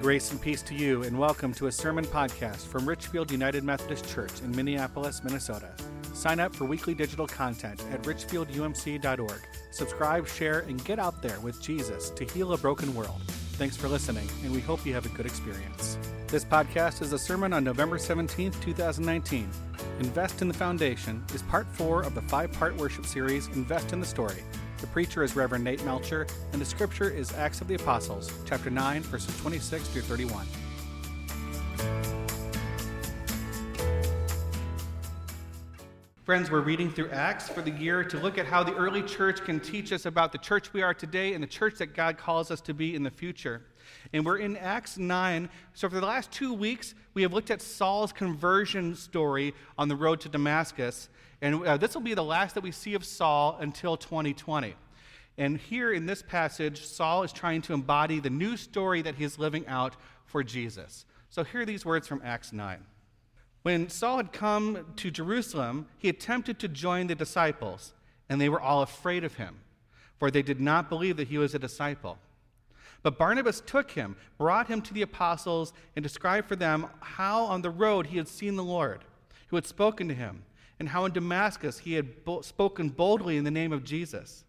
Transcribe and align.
Grace 0.00 0.30
and 0.30 0.40
peace 0.40 0.62
to 0.62 0.76
you, 0.76 1.02
and 1.02 1.18
welcome 1.18 1.52
to 1.52 1.66
a 1.66 1.72
sermon 1.72 2.04
podcast 2.04 2.68
from 2.68 2.88
Richfield 2.88 3.32
United 3.32 3.64
Methodist 3.64 4.08
Church 4.08 4.30
in 4.42 4.54
Minneapolis, 4.54 5.24
Minnesota. 5.24 5.74
Sign 6.14 6.38
up 6.38 6.54
for 6.54 6.66
weekly 6.66 6.94
digital 6.94 7.26
content 7.26 7.82
at 7.90 8.00
richfieldumc.org. 8.04 9.40
Subscribe, 9.72 10.28
share, 10.28 10.60
and 10.60 10.82
get 10.84 11.00
out 11.00 11.20
there 11.20 11.40
with 11.40 11.60
Jesus 11.60 12.10
to 12.10 12.24
heal 12.24 12.52
a 12.52 12.58
broken 12.58 12.94
world. 12.94 13.20
Thanks 13.54 13.76
for 13.76 13.88
listening, 13.88 14.28
and 14.44 14.52
we 14.52 14.60
hope 14.60 14.86
you 14.86 14.94
have 14.94 15.04
a 15.04 15.10
good 15.10 15.26
experience. 15.26 15.98
This 16.28 16.44
podcast 16.44 17.02
is 17.02 17.12
a 17.12 17.18
sermon 17.18 17.52
on 17.52 17.64
November 17.64 17.98
17th, 17.98 18.62
2019. 18.62 19.50
Invest 19.98 20.42
in 20.42 20.48
the 20.48 20.54
Foundation 20.54 21.24
is 21.34 21.42
part 21.42 21.66
four 21.72 22.02
of 22.02 22.14
the 22.14 22.22
five 22.22 22.52
part 22.52 22.76
worship 22.76 23.04
series 23.04 23.48
Invest 23.48 23.92
in 23.92 23.98
the 23.98 24.06
Story 24.06 24.44
the 24.78 24.86
preacher 24.86 25.24
is 25.24 25.34
Reverend 25.34 25.64
Nate 25.64 25.84
Melcher, 25.84 26.26
and 26.52 26.60
the 26.60 26.64
scripture 26.64 27.10
is 27.10 27.32
Acts 27.32 27.60
of 27.60 27.68
the 27.68 27.74
Apostles, 27.74 28.30
chapter 28.46 28.70
9, 28.70 29.02
verses 29.02 29.36
26 29.40 29.88
through 29.88 30.02
31. 30.02 30.46
Friends, 36.22 36.50
we're 36.50 36.60
reading 36.60 36.90
through 36.90 37.10
Acts 37.10 37.48
for 37.48 37.62
the 37.62 37.70
year 37.70 38.04
to 38.04 38.18
look 38.18 38.38
at 38.38 38.46
how 38.46 38.62
the 38.62 38.74
early 38.74 39.02
church 39.02 39.42
can 39.44 39.58
teach 39.58 39.92
us 39.92 40.06
about 40.06 40.30
the 40.30 40.38
church 40.38 40.72
we 40.72 40.82
are 40.82 40.94
today 40.94 41.32
and 41.32 41.42
the 41.42 41.48
church 41.48 41.76
that 41.78 41.94
God 41.94 42.18
calls 42.18 42.50
us 42.50 42.60
to 42.60 42.74
be 42.74 42.94
in 42.94 43.02
the 43.02 43.10
future. 43.10 43.62
And 44.12 44.24
we're 44.24 44.38
in 44.38 44.56
Acts 44.56 44.98
9. 44.98 45.48
So, 45.74 45.88
for 45.88 46.00
the 46.00 46.06
last 46.06 46.30
two 46.30 46.54
weeks, 46.54 46.94
we 47.14 47.22
have 47.22 47.32
looked 47.32 47.50
at 47.50 47.62
Saul's 47.62 48.12
conversion 48.12 48.94
story 48.94 49.54
on 49.76 49.88
the 49.88 49.96
road 49.96 50.20
to 50.20 50.28
Damascus. 50.28 51.08
And 51.40 51.64
uh, 51.64 51.76
this 51.76 51.94
will 51.94 52.02
be 52.02 52.14
the 52.14 52.24
last 52.24 52.54
that 52.54 52.62
we 52.62 52.72
see 52.72 52.94
of 52.94 53.04
Saul 53.04 53.58
until 53.60 53.96
2020. 53.96 54.74
And 55.36 55.58
here 55.58 55.92
in 55.92 56.06
this 56.06 56.22
passage, 56.22 56.84
Saul 56.84 57.22
is 57.22 57.32
trying 57.32 57.62
to 57.62 57.72
embody 57.72 58.18
the 58.18 58.30
new 58.30 58.56
story 58.56 59.02
that 59.02 59.14
he 59.14 59.24
is 59.24 59.38
living 59.38 59.66
out 59.68 59.96
for 60.24 60.42
Jesus. 60.42 61.04
So, 61.30 61.44
hear 61.44 61.64
these 61.64 61.84
words 61.84 62.08
from 62.08 62.22
Acts 62.24 62.52
9. 62.52 62.78
When 63.62 63.88
Saul 63.88 64.16
had 64.18 64.32
come 64.32 64.86
to 64.96 65.10
Jerusalem, 65.10 65.88
he 65.98 66.08
attempted 66.08 66.58
to 66.60 66.68
join 66.68 67.06
the 67.06 67.14
disciples, 67.14 67.92
and 68.28 68.40
they 68.40 68.48
were 68.48 68.60
all 68.60 68.82
afraid 68.82 69.24
of 69.24 69.34
him, 69.34 69.60
for 70.18 70.30
they 70.30 70.42
did 70.42 70.60
not 70.60 70.88
believe 70.88 71.16
that 71.16 71.28
he 71.28 71.38
was 71.38 71.54
a 71.54 71.58
disciple. 71.58 72.18
But 73.02 73.18
Barnabas 73.18 73.60
took 73.60 73.92
him, 73.92 74.16
brought 74.38 74.68
him 74.68 74.82
to 74.82 74.94
the 74.94 75.02
apostles, 75.02 75.72
and 75.94 76.02
described 76.02 76.48
for 76.48 76.56
them 76.56 76.86
how 77.00 77.44
on 77.44 77.62
the 77.62 77.70
road 77.70 78.06
he 78.06 78.16
had 78.16 78.28
seen 78.28 78.56
the 78.56 78.64
Lord, 78.64 79.04
who 79.48 79.56
had 79.56 79.66
spoken 79.66 80.08
to 80.08 80.14
him, 80.14 80.44
and 80.80 80.88
how 80.88 81.04
in 81.04 81.12
Damascus 81.12 81.78
he 81.78 81.94
had 81.94 82.24
bo- 82.24 82.42
spoken 82.42 82.88
boldly 82.88 83.36
in 83.36 83.44
the 83.44 83.50
name 83.50 83.72
of 83.72 83.84
Jesus. 83.84 84.44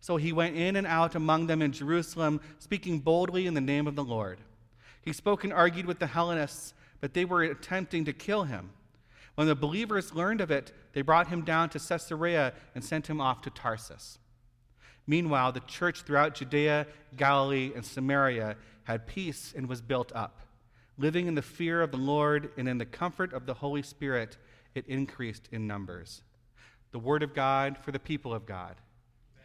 So 0.00 0.16
he 0.16 0.32
went 0.32 0.56
in 0.56 0.76
and 0.76 0.86
out 0.86 1.14
among 1.14 1.46
them 1.46 1.60
in 1.60 1.72
Jerusalem, 1.72 2.40
speaking 2.58 3.00
boldly 3.00 3.46
in 3.46 3.54
the 3.54 3.60
name 3.60 3.86
of 3.86 3.96
the 3.96 4.04
Lord. 4.04 4.40
He 5.02 5.12
spoke 5.12 5.44
and 5.44 5.52
argued 5.52 5.86
with 5.86 5.98
the 5.98 6.06
Hellenists, 6.06 6.74
but 7.00 7.14
they 7.14 7.24
were 7.24 7.42
attempting 7.42 8.04
to 8.04 8.12
kill 8.12 8.44
him. 8.44 8.70
When 9.34 9.46
the 9.46 9.54
believers 9.54 10.14
learned 10.14 10.40
of 10.40 10.50
it, 10.50 10.72
they 10.92 11.02
brought 11.02 11.28
him 11.28 11.42
down 11.42 11.70
to 11.70 11.78
Caesarea 11.78 12.52
and 12.74 12.84
sent 12.84 13.08
him 13.08 13.20
off 13.20 13.42
to 13.42 13.50
Tarsus. 13.50 14.18
Meanwhile, 15.10 15.50
the 15.50 15.60
church 15.60 16.02
throughout 16.02 16.36
Judea, 16.36 16.86
Galilee, 17.16 17.72
and 17.74 17.84
Samaria 17.84 18.54
had 18.84 19.08
peace 19.08 19.52
and 19.56 19.68
was 19.68 19.80
built 19.80 20.12
up. 20.14 20.38
Living 20.98 21.26
in 21.26 21.34
the 21.34 21.42
fear 21.42 21.82
of 21.82 21.90
the 21.90 21.96
Lord 21.96 22.52
and 22.56 22.68
in 22.68 22.78
the 22.78 22.86
comfort 22.86 23.32
of 23.32 23.44
the 23.44 23.54
Holy 23.54 23.82
Spirit, 23.82 24.36
it 24.72 24.86
increased 24.86 25.48
in 25.50 25.66
numbers. 25.66 26.22
The 26.92 27.00
word 27.00 27.24
of 27.24 27.34
God 27.34 27.76
for 27.78 27.90
the 27.90 27.98
people 27.98 28.32
of 28.32 28.46
God. 28.46 28.76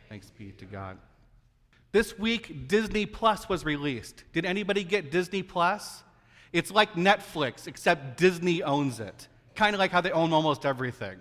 Thanks 0.08 0.30
be 0.30 0.52
to 0.52 0.66
God. 0.66 1.00
This 1.92 2.16
week, 2.20 2.68
Disney 2.68 3.08
Plus 3.08 3.50
was 3.50 3.66
released. 3.66 4.24
Did 4.34 4.46
anybody 4.46 4.84
get 4.84 5.10
Disney 5.10 5.42
Plus? 5.42 6.04
It's 6.54 6.70
like 6.70 6.94
Netflix, 6.94 7.66
except 7.66 8.18
Disney 8.18 8.62
owns 8.62 9.00
it. 9.00 9.28
Kind 9.56 9.74
of 9.74 9.80
like 9.80 9.90
how 9.90 10.02
they 10.02 10.12
own 10.12 10.32
almost 10.32 10.64
everything. 10.64 11.20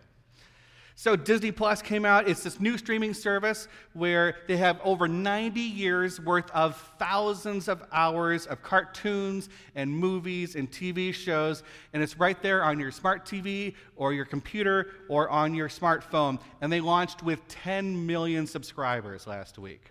So, 0.96 1.16
Disney 1.16 1.50
Plus 1.50 1.82
came 1.82 2.04
out. 2.04 2.28
It's 2.28 2.44
this 2.44 2.60
new 2.60 2.78
streaming 2.78 3.14
service 3.14 3.66
where 3.94 4.36
they 4.46 4.56
have 4.58 4.80
over 4.84 5.08
90 5.08 5.60
years 5.60 6.20
worth 6.20 6.48
of 6.52 6.76
thousands 7.00 7.66
of 7.66 7.82
hours 7.90 8.46
of 8.46 8.62
cartoons 8.62 9.48
and 9.74 9.90
movies 9.90 10.54
and 10.54 10.70
TV 10.70 11.12
shows. 11.12 11.64
And 11.92 12.02
it's 12.02 12.16
right 12.16 12.40
there 12.40 12.62
on 12.62 12.78
your 12.78 12.92
smart 12.92 13.26
TV 13.26 13.74
or 13.96 14.12
your 14.12 14.24
computer 14.24 14.92
or 15.08 15.28
on 15.30 15.52
your 15.52 15.68
smartphone. 15.68 16.38
And 16.60 16.72
they 16.72 16.80
launched 16.80 17.24
with 17.24 17.46
10 17.48 18.06
million 18.06 18.46
subscribers 18.46 19.26
last 19.26 19.58
week. 19.58 19.90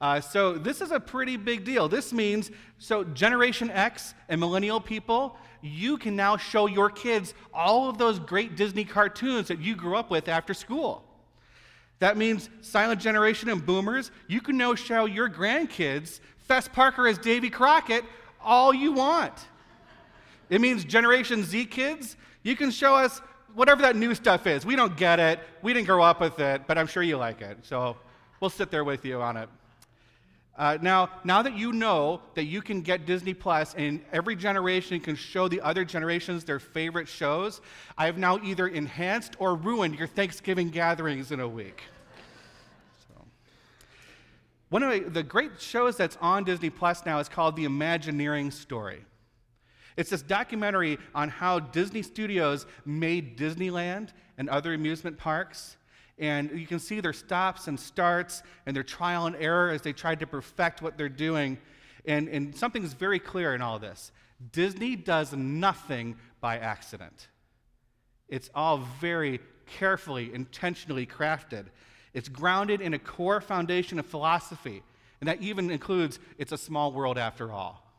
Uh, 0.00 0.20
so 0.20 0.54
this 0.54 0.80
is 0.80 0.92
a 0.92 1.00
pretty 1.00 1.36
big 1.36 1.64
deal. 1.64 1.88
This 1.88 2.12
means, 2.12 2.50
so 2.78 3.04
Generation 3.04 3.70
X 3.70 4.14
and 4.28 4.40
millennial 4.40 4.80
people, 4.80 5.36
you 5.60 5.98
can 5.98 6.16
now 6.16 6.38
show 6.38 6.66
your 6.66 6.88
kids 6.88 7.34
all 7.52 7.90
of 7.90 7.98
those 7.98 8.18
great 8.18 8.56
Disney 8.56 8.84
cartoons 8.84 9.48
that 9.48 9.60
you 9.60 9.76
grew 9.76 9.96
up 9.96 10.10
with 10.10 10.28
after 10.28 10.54
school. 10.54 11.04
That 11.98 12.16
means 12.16 12.48
silent 12.62 12.98
generation 12.98 13.50
and 13.50 13.64
boomers, 13.64 14.10
you 14.26 14.40
can 14.40 14.56
now 14.56 14.74
show 14.74 15.04
your 15.04 15.28
grandkids 15.28 16.20
Fess 16.38 16.66
Parker 16.66 17.06
as 17.06 17.18
Davy 17.18 17.50
Crockett 17.50 18.04
all 18.42 18.72
you 18.72 18.92
want. 18.92 19.34
It 20.48 20.62
means 20.62 20.82
Generation 20.82 21.44
Z 21.44 21.66
kids, 21.66 22.16
you 22.42 22.56
can 22.56 22.70
show 22.70 22.96
us 22.96 23.20
whatever 23.54 23.82
that 23.82 23.96
new 23.96 24.14
stuff 24.14 24.46
is. 24.46 24.64
We 24.64 24.76
don't 24.76 24.96
get 24.96 25.20
it, 25.20 25.40
we 25.60 25.74
didn't 25.74 25.86
grow 25.86 26.02
up 26.02 26.22
with 26.22 26.38
it, 26.38 26.62
but 26.66 26.78
I'm 26.78 26.86
sure 26.86 27.02
you 27.02 27.18
like 27.18 27.42
it. 27.42 27.58
So 27.62 27.98
we'll 28.40 28.48
sit 28.48 28.70
there 28.70 28.82
with 28.82 29.04
you 29.04 29.20
on 29.20 29.36
it. 29.36 29.50
Uh, 30.60 30.76
now, 30.82 31.08
now 31.24 31.40
that 31.40 31.56
you 31.56 31.72
know 31.72 32.20
that 32.34 32.44
you 32.44 32.60
can 32.60 32.82
get 32.82 33.06
Disney 33.06 33.32
Plus 33.32 33.74
and 33.78 34.04
every 34.12 34.36
generation 34.36 35.00
can 35.00 35.16
show 35.16 35.48
the 35.48 35.58
other 35.62 35.86
generations 35.86 36.44
their 36.44 36.58
favorite 36.58 37.08
shows, 37.08 37.62
I 37.96 38.04
have 38.04 38.18
now 38.18 38.38
either 38.44 38.68
enhanced 38.68 39.36
or 39.38 39.54
ruined 39.54 39.98
your 39.98 40.06
Thanksgiving 40.06 40.68
gatherings 40.68 41.32
in 41.32 41.40
a 41.40 41.48
week. 41.48 41.80
So. 43.08 43.24
One 44.68 44.82
of 44.82 45.14
the 45.14 45.22
great 45.22 45.62
shows 45.62 45.96
that's 45.96 46.18
on 46.20 46.44
Disney 46.44 46.68
Plus 46.68 47.06
now 47.06 47.20
is 47.20 47.28
called 47.30 47.56
The 47.56 47.64
Imagineering 47.64 48.50
Story. 48.50 49.06
It's 49.96 50.10
this 50.10 50.20
documentary 50.20 50.98
on 51.14 51.30
how 51.30 51.60
Disney 51.60 52.02
Studios 52.02 52.66
made 52.84 53.38
Disneyland 53.38 54.10
and 54.36 54.50
other 54.50 54.74
amusement 54.74 55.16
parks 55.16 55.78
and 56.20 56.50
you 56.52 56.66
can 56.66 56.78
see 56.78 57.00
their 57.00 57.14
stops 57.14 57.66
and 57.66 57.80
starts 57.80 58.42
and 58.66 58.76
their 58.76 58.82
trial 58.82 59.26
and 59.26 59.34
error 59.36 59.70
as 59.70 59.80
they 59.80 59.94
tried 59.94 60.20
to 60.20 60.26
perfect 60.26 60.82
what 60.82 60.98
they're 60.98 61.08
doing. 61.08 61.58
And, 62.04 62.28
and 62.28 62.54
something's 62.54 62.92
very 62.92 63.18
clear 63.18 63.54
in 63.54 63.62
all 63.62 63.78
this 63.78 64.12
Disney 64.52 64.96
does 64.96 65.32
nothing 65.32 66.16
by 66.40 66.58
accident, 66.58 67.28
it's 68.28 68.50
all 68.54 68.78
very 69.00 69.40
carefully, 69.66 70.32
intentionally 70.32 71.06
crafted. 71.06 71.66
It's 72.12 72.28
grounded 72.28 72.80
in 72.80 72.92
a 72.92 72.98
core 72.98 73.40
foundation 73.40 74.00
of 74.00 74.06
philosophy, 74.06 74.82
and 75.20 75.28
that 75.28 75.40
even 75.40 75.70
includes 75.70 76.18
it's 76.38 76.50
a 76.50 76.58
small 76.58 76.92
world 76.92 77.18
after 77.18 77.52
all. 77.52 77.89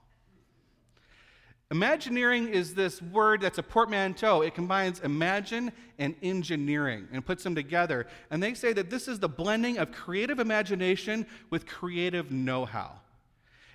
Imagineering 1.72 2.50
is 2.50 2.74
this 2.74 3.02
word 3.02 3.40
that's 3.40 3.58
a 3.58 3.64
portmanteau. 3.64 4.42
It 4.42 4.54
combines 4.54 5.00
imagine 5.00 5.72
and 5.98 6.16
engineering 6.22 7.08
and 7.14 7.26
puts 7.26 7.46
them 7.46 7.56
together. 7.56 8.08
And 8.30 8.44
they 8.44 8.54
say 8.56 8.74
that 8.74 8.90
this 8.90 9.08
is 9.08 9.20
the 9.20 9.30
blending 9.30 9.78
of 9.78 9.94
creative 9.94 10.40
imagination 10.40 11.26
with 11.50 11.66
creative 11.66 12.30
know 12.30 12.66
how. 12.66 13.00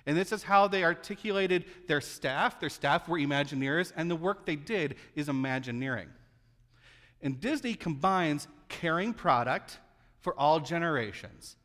And 0.05 0.15
this 0.15 0.31
is 0.31 0.43
how 0.43 0.67
they 0.67 0.83
articulated 0.83 1.65
their 1.87 1.99
staff. 1.99 2.59
Their 2.59 2.69
staff 2.69 3.09
were 3.09 3.17
Imagineers, 3.17 3.91
and 3.95 4.11
the 4.11 4.15
work 4.15 4.45
they 4.45 4.55
did 4.55 4.95
is 5.15 5.27
Imagineering. 5.27 6.09
And 7.23 7.41
Disney 7.41 7.73
combines 7.73 8.47
caring 8.69 9.11
product 9.11 9.79
for 10.21 10.39
all 10.39 10.59
generations. 10.59 11.55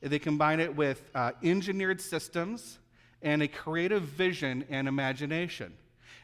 They 0.00 0.20
combine 0.20 0.60
it 0.60 0.76
with 0.76 1.10
uh, 1.16 1.32
engineered 1.42 2.00
systems 2.00 2.78
and 3.24 3.42
a 3.42 3.48
creative 3.48 4.02
vision 4.02 4.64
and 4.70 4.86
imagination. 4.86 5.72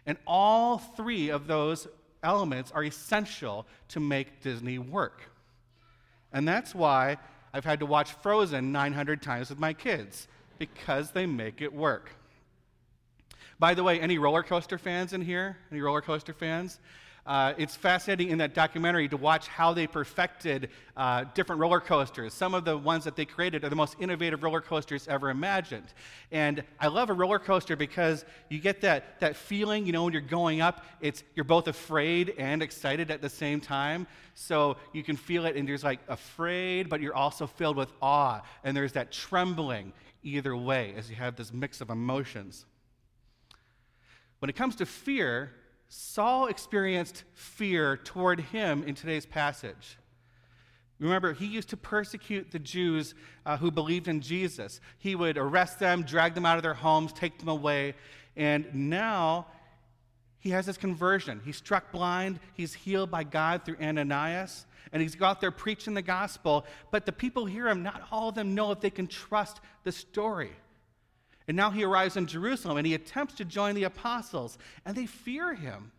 And 0.07 0.19
all 0.27 0.79
three 0.79 1.31
of 1.31 1.47
those 1.47 1.89
elements 2.23 2.71
are 2.71 2.85
essential 2.85 3.67
to 3.89 3.99
make 3.99 4.43
Disney 4.43 4.79
work. 4.79 5.23
And 6.33 6.47
that's 6.47 6.75
why 6.75 7.17
I've 7.53 7.65
had 7.65 7.81
to 7.81 7.87
watch 7.87 8.13
Frozen 8.13 8.71
900 8.71 9.23
times 9.23 9.51
with 9.51 9.59
my 9.59 9.73
kids, 9.73 10.29
because 10.59 11.11
they 11.11 11.27
make 11.27 11.61
it 11.61 11.73
work. 11.73 12.11
By 13.59 13.75
the 13.75 13.83
way, 13.83 14.01
any 14.01 14.19
roller 14.19 14.43
coaster 14.43 14.79
fans 14.79 15.13
in 15.13 15.21
here? 15.21 15.57
Any 15.71 15.81
roller 15.81 16.01
coaster 16.01 16.33
fans? 16.33 16.79
Uh, 17.27 17.53
it's 17.59 17.77
fascinating 17.77 18.31
in 18.31 18.39
that 18.39 18.55
documentary 18.55 19.07
to 19.09 19.17
watch 19.17 19.47
how 19.47 19.73
they 19.73 19.87
perfected 19.87 20.71
uh, 20.97 21.25
different 21.35 21.61
roller 21.61 21.81
coasters. 21.81 22.33
Some 22.33 22.55
of 22.55 22.65
the 22.65 22.77
ones 22.77 23.05
that 23.05 23.15
they 23.15 23.25
created 23.25 23.63
are 23.63 23.69
the 23.69 23.77
most 23.77 23.97
innovative 24.01 24.43
roller 24.43 24.61
coasters 24.61 25.07
ever 25.07 25.31
imagined. 25.31 25.93
And 26.33 26.65
I 26.81 26.89
love 26.89 27.11
a 27.11 27.13
roller 27.13 27.39
coaster 27.39 27.77
because 27.77 28.25
you 28.49 28.59
get 28.59 28.81
that, 28.81 29.21
that 29.21 29.37
feeling, 29.37 29.87
you 29.87 29.93
know, 29.93 30.05
when 30.05 30.13
you're 30.13 30.23
going 30.23 30.61
up, 30.61 30.85
it's, 31.01 31.23
you're 31.35 31.45
both 31.45 31.69
afraid 31.69 32.35
and 32.39 32.63
excited 32.63 33.11
at 33.11 33.21
the 33.21 33.29
same 33.29 33.61
time. 33.61 34.07
So 34.35 34.79
you 34.93 35.03
can 35.03 35.17
feel 35.17 35.45
it, 35.45 35.57
and 35.57 35.69
there's 35.69 35.85
like 35.85 36.01
afraid, 36.09 36.89
but 36.89 37.01
you're 37.01 37.15
also 37.15 37.47
filled 37.47 37.77
with 37.77 37.93
awe. 38.01 38.41
And 38.65 38.77
there's 38.77 38.93
that 38.93 39.13
trembling 39.13 39.93
either 40.23 40.57
way 40.57 40.95
as 40.97 41.11
you 41.11 41.17
have 41.17 41.37
this 41.37 41.53
mix 41.53 41.81
of 41.81 41.91
emotions. 41.91 42.65
When 44.39 44.49
it 44.49 44.57
comes 44.57 44.77
to 44.77 44.87
fear, 44.87 45.53
Saul 45.93 46.47
experienced 46.47 47.25
fear 47.35 47.97
toward 47.97 48.39
him 48.39 48.85
in 48.85 48.95
today's 48.95 49.27
passage. 49.27 49.99
Remember, 51.01 51.33
he 51.33 51.47
used 51.47 51.71
to 51.71 51.77
persecute 51.77 52.53
the 52.53 52.61
Jews 52.61 53.17
uh, 53.45 53.57
who 53.57 53.73
believed 53.73 54.07
in 54.07 54.21
Jesus. 54.21 54.81
He 54.99 55.17
would 55.17 55.37
arrest 55.37 55.81
them, 55.81 56.05
drag 56.05 56.35
them 56.35 56.47
out 56.47 56.59
of 56.59 56.63
their 56.63 56.75
homes, 56.75 57.13
take 57.13 57.41
them 57.41 57.49
away. 57.49 57.95
And 58.37 58.73
now 58.73 59.49
he 60.39 60.51
has 60.51 60.65
his 60.65 60.79
conversion. 60.79 61.41
He's 61.45 61.57
struck 61.57 61.91
blind, 61.91 62.39
he's 62.55 62.73
healed 62.73 63.11
by 63.11 63.25
God 63.25 63.65
through 63.65 63.79
Ananias, 63.83 64.67
and 64.93 65.03
he's 65.03 65.21
out 65.21 65.41
there 65.41 65.51
preaching 65.51 65.95
the 65.95 66.03
gospel. 66.03 66.67
But 66.93 67.05
the 67.05 67.13
people 67.13 67.47
hear 67.47 67.67
him, 67.67 67.83
not 67.83 68.07
all 68.13 68.29
of 68.29 68.37
them 68.37 68.55
know 68.55 68.71
if 68.71 68.81
they 68.81 68.91
can 68.91 69.09
trust 69.09 69.61
the 69.83 69.91
story. 69.91 70.53
And 71.51 71.57
now 71.57 71.73
he 71.73 71.83
arrives 71.83 72.17
in 72.17 72.29
Jerusalem 72.29 72.77
and 72.77 72.87
he 72.87 72.95
attempts 72.95 73.35
to 73.35 73.45
join 73.45 73.75
the 73.75 73.83
apostles, 73.83 74.57
and 74.87 74.97
they 74.97 75.07
fear 75.07 75.53
him. 75.53 75.91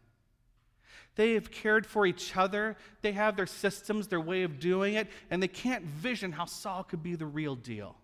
They 1.18 1.33
have 1.33 1.51
cared 1.51 1.86
for 1.86 2.06
each 2.06 2.38
other, 2.38 2.77
they 3.01 3.12
have 3.12 3.36
their 3.36 3.45
systems, 3.45 4.07
their 4.07 4.21
way 4.21 4.44
of 4.44 4.62
doing 4.62 4.94
it, 4.94 5.09
and 5.30 5.44
they 5.44 5.50
can't 5.50 5.83
vision 5.83 6.31
how 6.31 6.45
Saul 6.45 6.86
could 6.86 7.03
be 7.03 7.15
the 7.15 7.25
real 7.25 7.56
deal. 7.56 7.98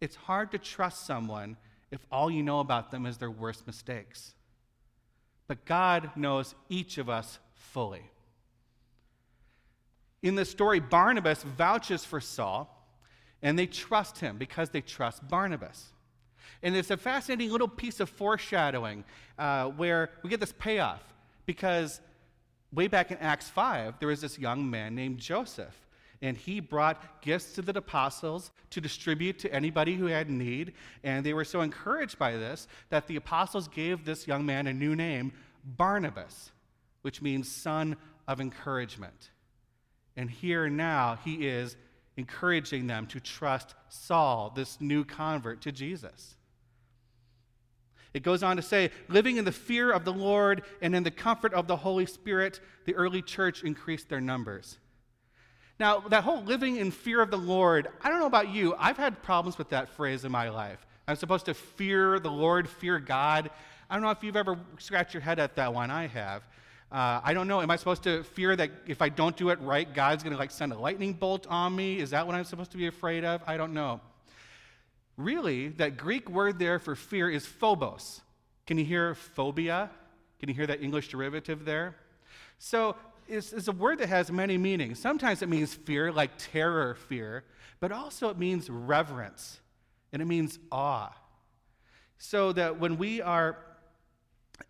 It's 0.00 0.14
hard 0.14 0.52
to 0.52 0.58
trust 0.58 1.06
someone 1.06 1.56
if 1.90 2.06
all 2.12 2.30
you 2.30 2.44
know 2.44 2.60
about 2.60 2.92
them 2.92 3.04
is 3.04 3.18
their 3.18 3.28
worst 3.28 3.66
mistakes. 3.66 4.32
But 5.48 5.64
God 5.64 6.12
knows 6.14 6.54
each 6.68 6.98
of 6.98 7.10
us 7.10 7.40
fully. 7.52 8.08
In 10.22 10.36
this 10.36 10.50
story, 10.50 10.78
Barnabas 10.78 11.42
vouches 11.42 12.04
for 12.04 12.20
Saul, 12.20 12.86
and 13.42 13.58
they 13.58 13.66
trust 13.66 14.20
him 14.20 14.38
because 14.38 14.70
they 14.70 14.82
trust 14.82 15.26
Barnabas. 15.26 15.92
And 16.62 16.76
it's 16.76 16.90
a 16.90 16.96
fascinating 16.96 17.50
little 17.50 17.68
piece 17.68 18.00
of 18.00 18.08
foreshadowing 18.08 19.04
uh, 19.38 19.66
where 19.70 20.10
we 20.22 20.30
get 20.30 20.40
this 20.40 20.52
payoff 20.52 21.02
because 21.46 22.00
way 22.72 22.88
back 22.88 23.10
in 23.10 23.18
Acts 23.18 23.48
5, 23.48 23.98
there 23.98 24.08
was 24.08 24.20
this 24.20 24.38
young 24.38 24.68
man 24.68 24.94
named 24.94 25.18
Joseph. 25.18 25.76
And 26.20 26.36
he 26.36 26.60
brought 26.60 27.20
gifts 27.20 27.52
to 27.54 27.62
the 27.62 27.76
apostles 27.76 28.52
to 28.70 28.80
distribute 28.80 29.40
to 29.40 29.52
anybody 29.52 29.96
who 29.96 30.06
had 30.06 30.30
need. 30.30 30.74
And 31.02 31.26
they 31.26 31.34
were 31.34 31.44
so 31.44 31.62
encouraged 31.62 32.16
by 32.16 32.32
this 32.32 32.68
that 32.90 33.08
the 33.08 33.16
apostles 33.16 33.66
gave 33.66 34.04
this 34.04 34.28
young 34.28 34.46
man 34.46 34.68
a 34.68 34.72
new 34.72 34.94
name, 34.94 35.32
Barnabas, 35.64 36.52
which 37.02 37.20
means 37.20 37.50
son 37.50 37.96
of 38.28 38.40
encouragement. 38.40 39.30
And 40.16 40.30
here 40.30 40.68
now 40.68 41.18
he 41.24 41.48
is 41.48 41.76
encouraging 42.16 42.86
them 42.86 43.06
to 43.06 43.20
trust 43.20 43.74
Saul, 43.88 44.52
this 44.54 44.80
new 44.80 45.04
convert 45.04 45.62
to 45.62 45.72
Jesus. 45.72 46.34
It 48.14 48.22
goes 48.22 48.42
on 48.42 48.56
to 48.56 48.62
say, 48.62 48.90
living 49.08 49.38
in 49.38 49.44
the 49.44 49.52
fear 49.52 49.90
of 49.90 50.04
the 50.04 50.12
Lord 50.12 50.62
and 50.82 50.94
in 50.94 51.02
the 51.02 51.10
comfort 51.10 51.54
of 51.54 51.66
the 51.66 51.76
Holy 51.76 52.04
Spirit, 52.04 52.60
the 52.84 52.94
early 52.94 53.22
church 53.22 53.64
increased 53.64 54.08
their 54.10 54.20
numbers. 54.20 54.78
Now, 55.80 56.00
that 56.00 56.22
whole 56.22 56.42
living 56.42 56.76
in 56.76 56.90
fear 56.90 57.22
of 57.22 57.30
the 57.30 57.38
Lord, 57.38 57.88
I 58.02 58.10
don't 58.10 58.20
know 58.20 58.26
about 58.26 58.50
you, 58.50 58.74
I've 58.78 58.98
had 58.98 59.22
problems 59.22 59.56
with 59.56 59.70
that 59.70 59.88
phrase 59.88 60.24
in 60.24 60.30
my 60.30 60.50
life. 60.50 60.86
I'm 61.08 61.16
supposed 61.16 61.46
to 61.46 61.54
fear 61.54 62.20
the 62.20 62.30
Lord, 62.30 62.68
fear 62.68 62.98
God. 62.98 63.50
I 63.88 63.94
don't 63.94 64.02
know 64.02 64.10
if 64.10 64.22
you've 64.22 64.36
ever 64.36 64.58
scratched 64.78 65.14
your 65.14 65.22
head 65.22 65.38
at 65.38 65.56
that 65.56 65.72
one. 65.74 65.90
I 65.90 66.06
have. 66.06 66.42
Uh, 66.92 67.22
I 67.24 67.32
don't 67.32 67.48
know. 67.48 67.62
Am 67.62 67.70
I 67.70 67.76
supposed 67.76 68.02
to 68.02 68.22
fear 68.22 68.54
that 68.54 68.70
if 68.86 69.00
I 69.00 69.08
don't 69.08 69.34
do 69.34 69.48
it 69.48 69.58
right, 69.62 69.92
God's 69.94 70.22
going 70.22 70.34
to 70.34 70.38
like 70.38 70.50
send 70.50 70.72
a 70.72 70.78
lightning 70.78 71.14
bolt 71.14 71.46
on 71.46 71.74
me? 71.74 71.98
Is 71.98 72.10
that 72.10 72.26
what 72.26 72.36
I'm 72.36 72.44
supposed 72.44 72.70
to 72.72 72.76
be 72.76 72.86
afraid 72.86 73.24
of? 73.24 73.42
I 73.46 73.56
don't 73.56 73.72
know. 73.72 74.02
Really, 75.16 75.68
that 75.68 75.96
Greek 75.96 76.28
word 76.28 76.58
there 76.58 76.78
for 76.78 76.94
fear 76.94 77.30
is 77.30 77.46
phobos. 77.46 78.20
Can 78.66 78.76
you 78.76 78.84
hear 78.84 79.14
phobia? 79.14 79.90
Can 80.38 80.50
you 80.50 80.54
hear 80.54 80.66
that 80.66 80.82
English 80.82 81.08
derivative 81.08 81.64
there? 81.64 81.96
So 82.58 82.94
it's, 83.26 83.54
it's, 83.54 83.68
a 83.68 83.72
word 83.72 83.98
that 84.00 84.10
has 84.10 84.30
many 84.30 84.58
meanings. 84.58 84.98
Sometimes 84.98 85.40
it 85.40 85.48
means 85.48 85.72
fear, 85.72 86.12
like 86.12 86.32
terror 86.36 86.94
fear, 87.08 87.44
but 87.80 87.90
also 87.90 88.28
it 88.28 88.38
means 88.38 88.68
reverence 88.68 89.60
and 90.12 90.20
it 90.20 90.26
means 90.26 90.58
awe. 90.70 91.10
So 92.18 92.52
that 92.52 92.78
when 92.78 92.98
we 92.98 93.22
are 93.22 93.56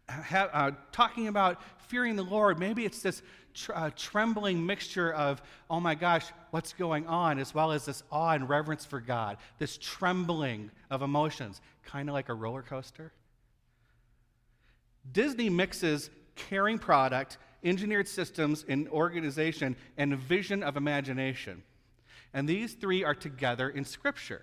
uh, 0.08 0.72
talking 0.90 1.28
about 1.28 1.60
fearing 1.88 2.16
the 2.16 2.22
Lord, 2.22 2.58
maybe 2.58 2.84
it's 2.84 3.02
this 3.02 3.22
tr- 3.54 3.72
uh, 3.74 3.90
trembling 3.96 4.64
mixture 4.64 5.12
of, 5.12 5.42
oh 5.70 5.80
my 5.80 5.94
gosh, 5.94 6.26
what's 6.50 6.72
going 6.72 7.06
on, 7.06 7.38
as 7.38 7.54
well 7.54 7.72
as 7.72 7.84
this 7.84 8.02
awe 8.10 8.32
and 8.32 8.48
reverence 8.48 8.84
for 8.84 9.00
God, 9.00 9.36
this 9.58 9.78
trembling 9.78 10.70
of 10.90 11.02
emotions, 11.02 11.60
kind 11.84 12.08
of 12.08 12.12
like 12.12 12.28
a 12.28 12.34
roller 12.34 12.62
coaster. 12.62 13.12
Disney 15.12 15.50
mixes 15.50 16.10
caring 16.36 16.78
product, 16.78 17.38
engineered 17.64 18.08
systems 18.08 18.64
and 18.68 18.88
organization, 18.88 19.76
and 19.96 20.16
vision 20.16 20.62
of 20.62 20.76
imagination. 20.76 21.62
And 22.34 22.48
these 22.48 22.74
three 22.74 23.04
are 23.04 23.14
together 23.14 23.68
in 23.68 23.84
Scripture. 23.84 24.42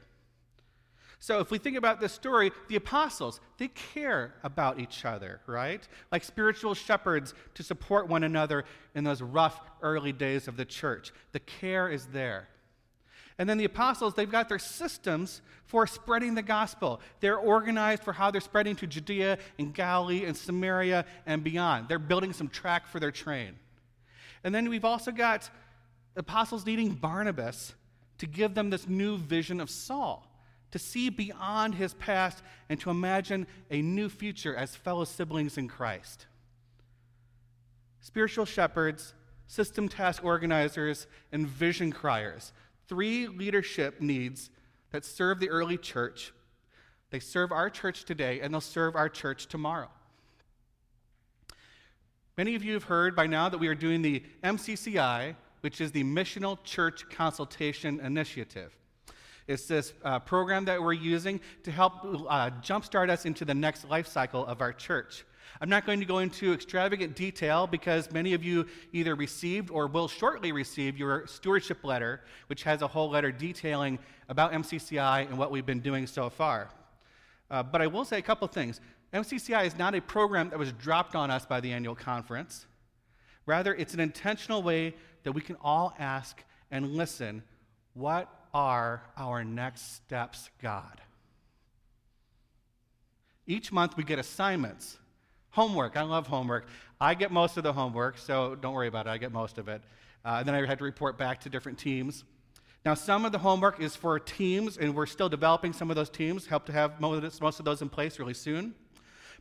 So 1.21 1.39
if 1.39 1.51
we 1.51 1.57
think 1.57 1.75
about 1.75 1.99
this 1.99 2.13
story, 2.13 2.51
the 2.69 2.77
apostles, 2.77 3.41
they 3.57 3.67
care 3.67 4.33
about 4.41 4.79
each 4.79 5.03
other, 5.03 5.41
right? 5.47 5.85
Like 6.13 6.23
spiritual 6.23 6.73
shepherds 6.73 7.33
to 7.55 7.63
support 7.63 8.07
one 8.07 8.23
another 8.23 8.63
in 8.95 9.03
those 9.03 9.21
rough 9.21 9.59
early 9.81 10.13
days 10.13 10.47
of 10.47 10.55
the 10.55 10.63
church. 10.63 11.11
The 11.33 11.41
care 11.41 11.89
is 11.89 12.05
there. 12.07 12.47
And 13.37 13.49
then 13.49 13.57
the 13.57 13.65
apostles, 13.65 14.13
they've 14.13 14.31
got 14.31 14.47
their 14.47 14.59
systems 14.59 15.41
for 15.65 15.85
spreading 15.85 16.35
the 16.35 16.41
gospel. 16.41 17.01
They're 17.19 17.37
organized 17.37 18.03
for 18.03 18.13
how 18.13 18.31
they're 18.31 18.41
spreading 18.41 18.77
to 18.77 18.87
Judea 18.87 19.39
and 19.57 19.73
Galilee 19.73 20.23
and 20.25 20.35
Samaria 20.35 21.05
and 21.25 21.43
beyond. 21.43 21.89
They're 21.89 21.99
building 21.99 22.31
some 22.31 22.47
track 22.47 22.87
for 22.87 22.99
their 23.01 23.11
train. 23.11 23.55
And 24.45 24.55
then 24.55 24.69
we've 24.69 24.85
also 24.85 25.11
got 25.11 25.49
apostles 26.15 26.65
needing 26.65 26.91
Barnabas 26.91 27.73
to 28.19 28.25
give 28.25 28.55
them 28.55 28.69
this 28.69 28.87
new 28.87 29.17
vision 29.17 29.59
of 29.59 29.69
Saul 29.69 30.28
to 30.71 30.79
see 30.79 31.09
beyond 31.09 31.75
his 31.75 31.93
past 31.95 32.43
and 32.69 32.79
to 32.79 32.89
imagine 32.89 33.47
a 33.71 33.81
new 33.81 34.09
future 34.09 34.55
as 34.55 34.75
fellow 34.75 35.05
siblings 35.05 35.57
in 35.57 35.67
Christ. 35.67 36.25
Spiritual 38.01 38.45
shepherds, 38.45 39.13
system 39.47 39.89
task 39.89 40.23
organizers, 40.23 41.07
and 41.31 41.47
vision 41.47 41.91
criers 41.91 42.51
three 42.89 43.27
leadership 43.27 44.01
needs 44.01 44.49
that 44.91 45.05
serve 45.05 45.39
the 45.39 45.49
early 45.49 45.77
church. 45.77 46.33
They 47.11 47.19
serve 47.19 47.51
our 47.51 47.69
church 47.69 48.03
today, 48.03 48.41
and 48.41 48.51
they'll 48.53 48.61
serve 48.61 48.95
our 48.95 49.07
church 49.07 49.45
tomorrow. 49.45 49.89
Many 52.35 52.55
of 52.55 52.63
you 52.63 52.73
have 52.73 52.85
heard 52.85 53.15
by 53.15 53.27
now 53.27 53.47
that 53.49 53.59
we 53.59 53.67
are 53.67 53.75
doing 53.75 54.01
the 54.01 54.23
MCCI, 54.43 55.35
which 55.61 55.81
is 55.81 55.91
the 55.91 56.03
Missional 56.03 56.57
Church 56.63 57.07
Consultation 57.09 57.99
Initiative. 57.99 58.75
It's 59.49 59.65
this 59.65 59.93
uh, 60.05 60.19
program 60.19 60.65
that 60.65 60.79
we're 60.79 60.93
using 60.93 61.41
to 61.63 61.71
help 61.71 62.03
uh, 62.03 62.51
jumpstart 62.61 63.09
us 63.09 63.25
into 63.25 63.45
the 63.45 63.55
next 63.55 63.89
life 63.89 64.05
cycle 64.05 64.45
of 64.45 64.61
our 64.61 64.71
church. 64.71 65.25
I'm 65.59 65.69
not 65.69 65.87
going 65.87 65.99
to 66.01 66.05
go 66.05 66.19
into 66.19 66.53
extravagant 66.53 67.15
detail 67.15 67.65
because 67.65 68.11
many 68.11 68.35
of 68.35 68.43
you 68.43 68.67
either 68.93 69.15
received 69.15 69.71
or 69.71 69.87
will 69.87 70.07
shortly 70.07 70.51
receive 70.51 70.99
your 70.99 71.25
stewardship 71.25 71.83
letter, 71.83 72.21
which 72.45 72.61
has 72.61 72.83
a 72.83 72.87
whole 72.87 73.09
letter 73.09 73.31
detailing 73.31 73.97
about 74.29 74.53
MCCI 74.53 75.27
and 75.27 75.35
what 75.35 75.49
we've 75.49 75.65
been 75.65 75.79
doing 75.79 76.05
so 76.05 76.29
far. 76.29 76.69
Uh, 77.49 77.63
but 77.63 77.81
I 77.81 77.87
will 77.87 78.05
say 78.05 78.19
a 78.19 78.21
couple 78.21 78.47
things. 78.47 78.79
MCCI 79.15 79.65
is 79.65 79.75
not 79.79 79.95
a 79.95 80.01
program 80.01 80.51
that 80.51 80.59
was 80.59 80.73
dropped 80.73 81.15
on 81.15 81.31
us 81.31 81.47
by 81.47 81.59
the 81.59 81.73
annual 81.73 81.95
conference. 81.95 82.67
Rather, 83.47 83.73
it's 83.73 83.95
an 83.95 83.99
intentional 83.99 84.61
way 84.61 84.93
that 85.23 85.31
we 85.31 85.41
can 85.41 85.57
all 85.59 85.95
ask 85.97 86.43
and 86.69 86.91
listen 86.91 87.41
what 87.95 88.38
are 88.53 89.03
our 89.17 89.43
next 89.43 89.95
steps, 89.95 90.49
God? 90.61 91.01
Each 93.45 93.71
month 93.71 93.97
we 93.97 94.03
get 94.03 94.19
assignments, 94.19 94.97
homework. 95.49 95.97
I 95.97 96.03
love 96.03 96.27
homework. 96.27 96.67
I 97.01 97.13
get 97.15 97.31
most 97.31 97.57
of 97.57 97.63
the 97.63 97.73
homework, 97.73 98.17
so 98.17 98.55
don't 98.55 98.73
worry 98.73 98.87
about 98.87 99.07
it. 99.07 99.09
I 99.09 99.17
get 99.17 99.31
most 99.31 99.57
of 99.57 99.67
it. 99.67 99.81
Uh, 100.23 100.37
and 100.39 100.47
then 100.47 100.55
I 100.55 100.65
had 100.65 100.77
to 100.79 100.83
report 100.83 101.17
back 101.17 101.39
to 101.41 101.49
different 101.49 101.79
teams. 101.79 102.25
Now, 102.85 102.93
some 102.93 103.25
of 103.25 103.31
the 103.31 103.39
homework 103.39 103.81
is 103.81 103.95
for 103.95 104.19
teams, 104.19 104.77
and 104.77 104.95
we're 104.95 105.05
still 105.05 105.29
developing 105.29 105.73
some 105.73 105.89
of 105.89 105.95
those 105.95 106.09
teams. 106.09 106.47
Hope 106.47 106.65
to 106.67 106.71
have 106.71 106.99
most 107.01 107.59
of 107.59 107.65
those 107.65 107.81
in 107.81 107.89
place 107.89 108.19
really 108.19 108.33
soon. 108.33 108.75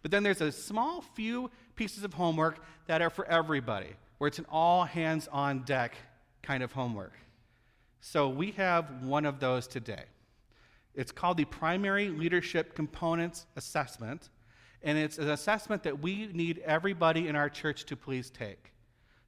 But 0.03 0.11
then 0.11 0.23
there's 0.23 0.41
a 0.41 0.53
small 0.53 1.03
few 1.15 1.51
pieces 1.77 2.05
of 2.05 2.15
homework 2.15 2.59
that 2.87 3.03
are 3.03 3.11
for 3.11 3.27
everybody, 3.27 3.91
where 4.19 4.29
it's 4.29 4.39
an 4.39 4.47
all 4.51 4.85
hands 4.85 5.29
on 5.31 5.65
deck 5.65 5.95
kind 6.43 6.63
of 6.63 6.73
homework. 6.73 7.13
So 8.01 8.29
we 8.29 8.53
have 8.53 9.03
one 9.03 9.27
of 9.27 9.41
those 9.41 9.67
today. 9.67 10.05
It's 10.95 11.13
called 11.13 11.37
the 11.37 11.45
Primary 11.45 12.09
Leadership 12.09 12.75
Components 12.75 13.47
Assessment, 13.57 14.31
and 14.83 14.97
it's 14.97 15.19
an 15.19 15.31
assessment 15.31 15.83
that 15.83 16.01
we 16.01 16.29
need 16.33 16.59
everybody 16.65 17.29
in 17.29 17.37
our 17.37 17.49
church 17.49 17.85
to 17.87 17.97
please 17.97 18.31
take. 18.31 18.73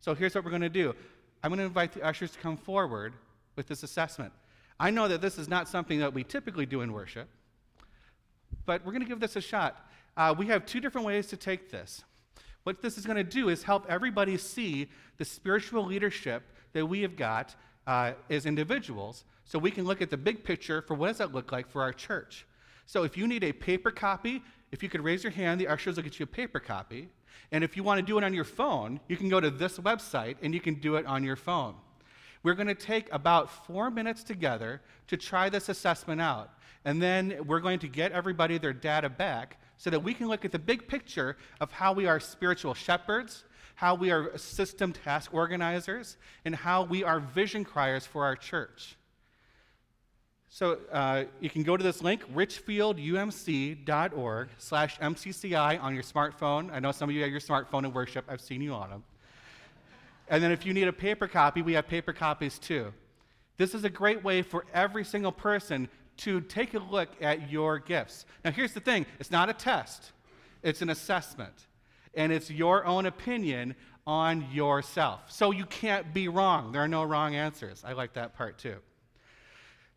So 0.00 0.14
here's 0.14 0.34
what 0.34 0.44
we're 0.44 0.50
going 0.50 0.62
to 0.62 0.68
do 0.68 0.94
I'm 1.42 1.50
going 1.50 1.58
to 1.58 1.64
invite 1.64 1.92
the 1.92 2.02
ushers 2.02 2.32
to 2.32 2.38
come 2.38 2.56
forward 2.56 3.14
with 3.56 3.66
this 3.66 3.82
assessment. 3.82 4.32
I 4.78 4.90
know 4.90 5.08
that 5.08 5.20
this 5.20 5.38
is 5.38 5.48
not 5.48 5.68
something 5.68 5.98
that 6.00 6.14
we 6.14 6.24
typically 6.24 6.66
do 6.66 6.80
in 6.80 6.92
worship, 6.92 7.28
but 8.66 8.84
we're 8.84 8.92
going 8.92 9.02
to 9.02 9.08
give 9.08 9.20
this 9.20 9.36
a 9.36 9.40
shot. 9.40 9.86
uh, 10.16 10.34
we 10.36 10.46
have 10.46 10.64
two 10.64 10.80
different 10.80 11.06
ways 11.06 11.26
to 11.28 11.36
take 11.36 11.70
this. 11.70 12.02
What 12.64 12.82
this 12.82 12.98
is 12.98 13.04
going 13.06 13.16
to 13.16 13.24
do 13.24 13.48
is 13.48 13.62
help 13.62 13.86
everybody 13.88 14.36
see 14.36 14.88
the 15.18 15.24
spiritual 15.24 15.84
leadership 15.84 16.42
that 16.72 16.86
we 16.86 17.02
have 17.02 17.16
got 17.16 17.54
uh, 17.90 18.12
as 18.30 18.46
individuals 18.46 19.24
so 19.44 19.58
we 19.58 19.72
can 19.72 19.84
look 19.84 20.00
at 20.00 20.10
the 20.10 20.16
big 20.16 20.44
picture 20.44 20.80
for 20.80 20.94
what 20.94 21.08
does 21.08 21.18
that 21.18 21.34
look 21.34 21.50
like 21.50 21.68
for 21.68 21.82
our 21.82 21.92
church. 21.92 22.46
So 22.86 23.02
if 23.02 23.16
you 23.16 23.26
need 23.26 23.42
a 23.42 23.52
paper 23.52 23.90
copy, 23.90 24.44
if 24.70 24.80
you 24.80 24.88
could 24.88 25.00
raise 25.02 25.24
your 25.24 25.32
hand, 25.32 25.60
the 25.60 25.66
ushers 25.66 25.96
will 25.96 26.04
get 26.04 26.20
you 26.20 26.24
a 26.24 26.26
paper 26.28 26.60
copy. 26.60 27.08
And 27.50 27.64
if 27.64 27.76
you 27.76 27.82
want 27.82 27.98
to 27.98 28.06
do 28.06 28.16
it 28.16 28.22
on 28.22 28.32
your 28.32 28.44
phone, 28.44 29.00
you 29.08 29.16
can 29.16 29.28
go 29.28 29.40
to 29.40 29.50
this 29.50 29.78
website 29.78 30.36
and 30.40 30.54
you 30.54 30.60
can 30.60 30.74
do 30.74 30.94
it 30.94 31.06
on 31.06 31.24
your 31.24 31.34
phone. 31.34 31.74
We're 32.44 32.54
going 32.54 32.68
to 32.68 32.76
take 32.76 33.12
about 33.12 33.50
four 33.66 33.90
minutes 33.90 34.22
together 34.22 34.80
to 35.08 35.16
try 35.16 35.48
this 35.48 35.68
assessment 35.68 36.20
out. 36.20 36.50
And 36.84 37.02
then 37.02 37.40
we're 37.44 37.58
going 37.58 37.80
to 37.80 37.88
get 37.88 38.12
everybody 38.12 38.56
their 38.56 38.72
data 38.72 39.08
back 39.08 39.60
so 39.78 39.90
that 39.90 40.00
we 40.00 40.14
can 40.14 40.28
look 40.28 40.44
at 40.44 40.52
the 40.52 40.60
big 40.60 40.86
picture 40.86 41.36
of 41.60 41.72
how 41.72 41.92
we 41.92 42.06
are 42.06 42.20
spiritual 42.20 42.74
shepherds, 42.74 43.42
how 43.80 43.94
we 43.94 44.10
are 44.10 44.36
system 44.36 44.92
task 44.92 45.32
organizers, 45.32 46.18
and 46.44 46.54
how 46.54 46.82
we 46.82 47.02
are 47.02 47.18
vision 47.18 47.64
criers 47.64 48.04
for 48.04 48.26
our 48.26 48.36
church. 48.36 48.94
So 50.50 50.80
uh, 50.92 51.24
you 51.40 51.48
can 51.48 51.62
go 51.62 51.78
to 51.78 51.82
this 51.82 52.02
link, 52.02 52.22
richfieldumc.org 52.34 54.48
slash 54.58 54.98
MCCI 54.98 55.82
on 55.82 55.94
your 55.94 56.02
smartphone. 56.02 56.70
I 56.70 56.78
know 56.78 56.92
some 56.92 57.08
of 57.08 57.14
you 57.14 57.22
have 57.22 57.30
your 57.30 57.40
smartphone 57.40 57.86
in 57.86 57.94
worship. 57.94 58.26
I've 58.28 58.42
seen 58.42 58.60
you 58.60 58.74
on 58.74 58.90
them. 58.90 59.02
And 60.28 60.42
then 60.42 60.52
if 60.52 60.66
you 60.66 60.74
need 60.74 60.86
a 60.86 60.92
paper 60.92 61.26
copy, 61.26 61.62
we 61.62 61.72
have 61.72 61.88
paper 61.88 62.12
copies 62.12 62.58
too. 62.58 62.92
This 63.56 63.74
is 63.74 63.84
a 63.84 63.90
great 63.90 64.22
way 64.22 64.42
for 64.42 64.66
every 64.74 65.06
single 65.06 65.32
person 65.32 65.88
to 66.18 66.42
take 66.42 66.74
a 66.74 66.80
look 66.80 67.08
at 67.22 67.50
your 67.50 67.78
gifts. 67.78 68.26
Now, 68.44 68.50
here's 68.50 68.74
the 68.74 68.80
thing 68.80 69.06
it's 69.18 69.30
not 69.30 69.48
a 69.48 69.54
test, 69.54 70.12
it's 70.62 70.82
an 70.82 70.90
assessment. 70.90 71.54
And 72.14 72.32
it's 72.32 72.50
your 72.50 72.84
own 72.84 73.06
opinion 73.06 73.74
on 74.06 74.50
yourself. 74.52 75.30
So 75.30 75.50
you 75.50 75.64
can't 75.66 76.12
be 76.12 76.28
wrong. 76.28 76.72
There 76.72 76.82
are 76.82 76.88
no 76.88 77.04
wrong 77.04 77.34
answers. 77.34 77.82
I 77.86 77.92
like 77.92 78.14
that 78.14 78.34
part 78.36 78.58
too. 78.58 78.76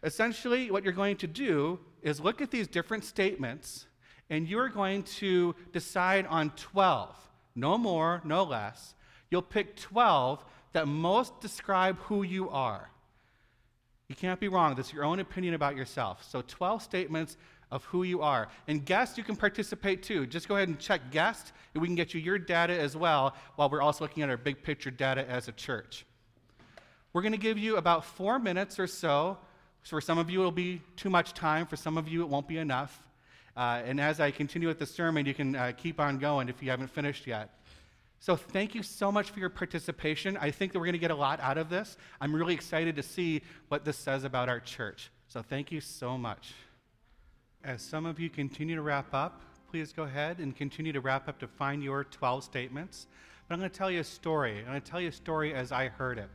Essentially, 0.04 0.70
what 0.70 0.84
you're 0.84 0.94
going 0.94 1.18
to 1.18 1.28
do 1.28 1.80
is 2.02 2.20
look 2.20 2.42
at 2.42 2.52
these 2.52 2.68
different 2.68 3.06
statements, 3.06 3.86
and 4.30 4.48
you're 4.48 4.70
going 4.70 5.04
to 5.04 5.56
decide 5.72 6.26
on 6.28 6.50
12, 6.52 7.16
no 7.56 7.78
more, 7.78 8.22
no 8.26 8.44
less. 8.44 8.96
You'll 9.32 9.42
pick 9.42 9.78
12 9.78 10.44
that 10.74 10.88
most 10.88 11.40
describe 11.40 11.98
who 12.00 12.24
you 12.24 12.50
are. 12.50 12.90
You 14.10 14.16
can't 14.16 14.40
be 14.40 14.50
wrong. 14.50 14.76
This 14.76 14.88
is 14.88 14.94
your 14.94 15.06
own 15.06 15.20
opinion 15.20 15.54
about 15.54 15.76
yourself. 15.76 16.24
So 16.30 16.44
12 16.46 16.84
statements 16.84 17.38
of 17.74 17.84
who 17.86 18.04
you 18.04 18.22
are. 18.22 18.50
And 18.68 18.86
guest, 18.86 19.18
you 19.18 19.24
can 19.24 19.36
participate 19.36 20.04
too. 20.04 20.28
Just 20.28 20.48
go 20.48 20.56
ahead 20.56 20.68
and 20.68 20.80
check 20.80 21.10
guest, 21.10 21.52
and 21.74 21.82
we 21.82 21.88
can 21.88 21.96
get 21.96 22.14
you 22.14 22.22
your 22.22 22.38
data 22.38 22.80
as 22.80 22.96
well 22.96 23.36
while 23.56 23.68
we're 23.68 23.82
also 23.82 24.04
looking 24.04 24.22
at 24.22 24.30
our 24.30 24.38
big 24.38 24.62
picture 24.62 24.92
data 24.92 25.28
as 25.28 25.48
a 25.48 25.52
church. 25.52 26.06
We're 27.14 27.24
going 27.24 27.34
to 27.34 27.40
give 27.40 27.58
you 27.58 27.78
about 27.78 28.06
four 28.06 28.38
minutes 28.38 28.80
or 28.80 28.86
so. 28.86 29.40
For 29.82 30.00
some 30.00 30.20
of 30.20 30.30
you, 30.30 30.40
it'll 30.40 30.52
be 30.52 30.82
too 30.96 31.10
much 31.10 31.34
time. 31.34 31.66
For 31.66 31.76
some 31.76 31.98
of 31.98 32.08
you, 32.08 32.22
it 32.22 32.30
won't 32.30 32.48
be 32.48 32.60
enough. 32.60 33.02
Uh, 33.58 33.82
and 33.84 34.00
as 34.00 34.20
I 34.20 34.30
continue 34.30 34.68
with 34.68 34.78
the 34.78 34.86
sermon, 34.86 35.26
you 35.26 35.34
can 35.34 35.56
uh, 35.56 35.72
keep 35.76 36.00
on 36.00 36.20
going 36.20 36.50
if 36.50 36.62
you 36.62 36.70
haven't 36.70 36.92
finished 36.92 37.26
yet. 37.26 37.50
So, 38.20 38.36
thank 38.36 38.74
you 38.74 38.84
so 38.84 39.12
much 39.12 39.32
for 39.32 39.40
your 39.40 39.50
participation. 39.50 40.38
I 40.38 40.52
think 40.52 40.74
that 40.74 40.80
we're 40.80 40.86
going 40.86 40.94
to 40.94 41.00
get 41.00 41.12
a 41.12 41.16
lot 41.16 41.40
out 41.42 41.58
of 41.58 41.70
this. 41.70 41.98
I'm 42.22 42.34
really 42.34 42.54
excited 42.54 42.96
to 42.96 43.04
see 43.04 43.42
what 43.68 43.84
this 43.84 43.98
says 43.98 44.24
about 44.24 44.48
our 44.48 44.60
church. 44.60 45.12
So, 45.28 45.42
thank 45.42 45.72
you 45.72 45.82
so 45.82 46.18
much. 46.18 46.54
As 47.66 47.82
some 47.82 48.06
of 48.06 48.20
you 48.20 48.30
continue 48.30 48.76
to 48.76 48.82
wrap 48.82 49.14
up, 49.14 49.42
please 49.72 49.94
go 49.94 50.04
ahead 50.04 50.40
and 50.40 50.54
continue 50.54 50.92
to 50.92 51.00
wrap 51.00 51.30
up 51.30 51.40
to 51.40 51.48
find 51.48 51.82
your 51.82 52.04
12 52.04 52.44
statements. 52.44 53.08
But 53.48 53.54
I'm 53.54 53.60
going 53.62 53.72
to 53.72 53.78
tell 53.78 53.90
you 53.90 54.02
a 54.02 54.04
story. 54.04 54.60
I'm 54.60 54.66
going 54.66 54.82
to 54.82 54.92
tell 54.92 55.00
you 55.00 55.08
a 55.08 55.14
story 55.14 55.54
as 55.54 55.72
I 55.72 55.88
heard 55.88 56.18
it. 56.18 56.28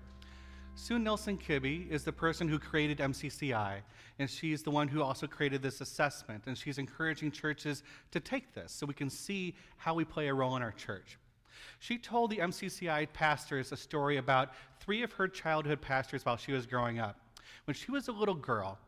Sue 0.75 0.99
Nilson 0.99 1.37
Kibbey 1.37 1.90
is 1.90 2.02
the 2.02 2.12
person 2.12 2.49
who 2.49 2.58
created 2.58 2.97
MCCI, 3.00 3.80
and 4.18 4.30
she's 4.30 4.62
the 4.62 4.70
one 4.70 4.88
who 4.88 5.02
also 5.02 5.26
created 5.26 5.61
this 5.61 5.82
assessment, 5.82 6.44
and 6.47 6.56
she's 6.56 6.78
encouraging 6.78 7.30
churches 7.30 7.82
to 8.11 8.20
take 8.20 8.54
this 8.54 8.73
so 8.73 8.87
we 8.87 8.94
can 8.94 9.11
see 9.11 9.54
how 9.76 9.92
we 9.92 10.06
play 10.06 10.28
a 10.28 10.35
role 10.35 10.56
in 10.56 10.62
our 10.62 10.73
church. 10.73 11.18
She 11.78 11.99
told 11.99 12.30
the 12.30 12.38
MCCI 12.38 13.06
pastors 13.12 13.70
a 13.70 13.76
story 13.76 14.16
about 14.16 14.54
three 14.80 15.02
of 15.02 15.12
her 15.12 15.28
childhood 15.28 15.82
pastors 15.82 16.25
while 16.25 16.38
she 16.38 16.52
was 16.52 16.64
growing 16.64 17.00
up. 17.00 17.20
When 17.66 17.75
she 17.75 17.90
was 17.90 18.08
a 18.08 18.12
little 18.12 18.35
girl, 18.35 18.78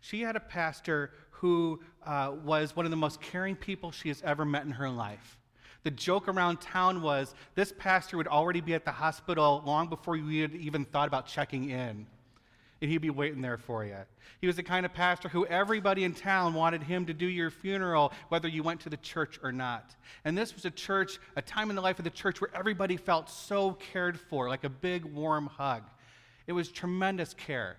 she 0.00 0.22
had 0.22 0.36
a 0.36 0.40
pastor 0.40 1.12
who 1.40 1.80
uh, 2.04 2.32
was 2.44 2.76
one 2.76 2.84
of 2.84 2.90
the 2.90 2.96
most 2.96 3.20
caring 3.20 3.56
people 3.56 3.90
she 3.90 4.08
has 4.08 4.20
ever 4.22 4.44
met 4.44 4.64
in 4.64 4.72
her 4.72 4.90
life. 4.90 5.38
The 5.82 5.90
joke 5.90 6.28
around 6.28 6.60
town 6.60 7.00
was 7.00 7.34
this 7.54 7.72
pastor 7.78 8.18
would 8.18 8.28
already 8.28 8.60
be 8.60 8.74
at 8.74 8.84
the 8.84 8.92
hospital 8.92 9.62
long 9.64 9.88
before 9.88 10.16
you 10.16 10.42
had 10.42 10.54
even 10.54 10.84
thought 10.84 11.08
about 11.08 11.26
checking 11.26 11.70
in 11.70 12.06
and 12.82 12.90
he'd 12.90 12.98
be 12.98 13.10
waiting 13.10 13.42
there 13.42 13.58
for 13.58 13.84
you. 13.84 13.96
He 14.40 14.46
was 14.46 14.56
the 14.56 14.62
kind 14.62 14.86
of 14.86 14.94
pastor 14.94 15.28
who 15.28 15.46
everybody 15.46 16.04
in 16.04 16.14
town 16.14 16.54
wanted 16.54 16.82
him 16.82 17.04
to 17.06 17.14
do 17.14 17.26
your 17.26 17.50
funeral, 17.50 18.12
whether 18.28 18.48
you 18.48 18.62
went 18.62 18.80
to 18.80 18.88
the 18.88 18.96
church 18.98 19.38
or 19.42 19.52
not. 19.52 19.94
And 20.24 20.36
this 20.36 20.54
was 20.54 20.64
a 20.64 20.70
church, 20.70 21.18
a 21.36 21.42
time 21.42 21.68
in 21.68 21.76
the 21.76 21.82
life 21.82 21.98
of 21.98 22.04
the 22.04 22.10
church 22.10 22.40
where 22.40 22.50
everybody 22.54 22.96
felt 22.96 23.28
so 23.28 23.72
cared 23.72 24.18
for, 24.18 24.48
like 24.48 24.64
a 24.64 24.70
big 24.70 25.04
warm 25.04 25.46
hug. 25.46 25.82
It 26.46 26.52
was 26.52 26.70
tremendous 26.70 27.34
care. 27.34 27.76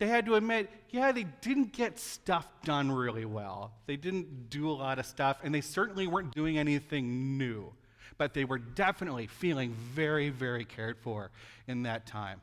They 0.00 0.08
had 0.08 0.24
to 0.26 0.34
admit, 0.36 0.70
yeah, 0.88 1.12
they 1.12 1.26
didn't 1.42 1.74
get 1.74 1.98
stuff 1.98 2.48
done 2.64 2.90
really 2.90 3.26
well. 3.26 3.74
They 3.84 3.96
didn't 3.96 4.48
do 4.48 4.70
a 4.70 4.72
lot 4.72 4.98
of 4.98 5.04
stuff, 5.04 5.36
and 5.44 5.54
they 5.54 5.60
certainly 5.60 6.06
weren't 6.06 6.34
doing 6.34 6.56
anything 6.56 7.36
new. 7.36 7.74
But 8.16 8.32
they 8.32 8.46
were 8.46 8.58
definitely 8.58 9.26
feeling 9.26 9.74
very, 9.74 10.30
very 10.30 10.64
cared 10.64 10.98
for 10.98 11.30
in 11.68 11.82
that 11.82 12.06
time 12.06 12.40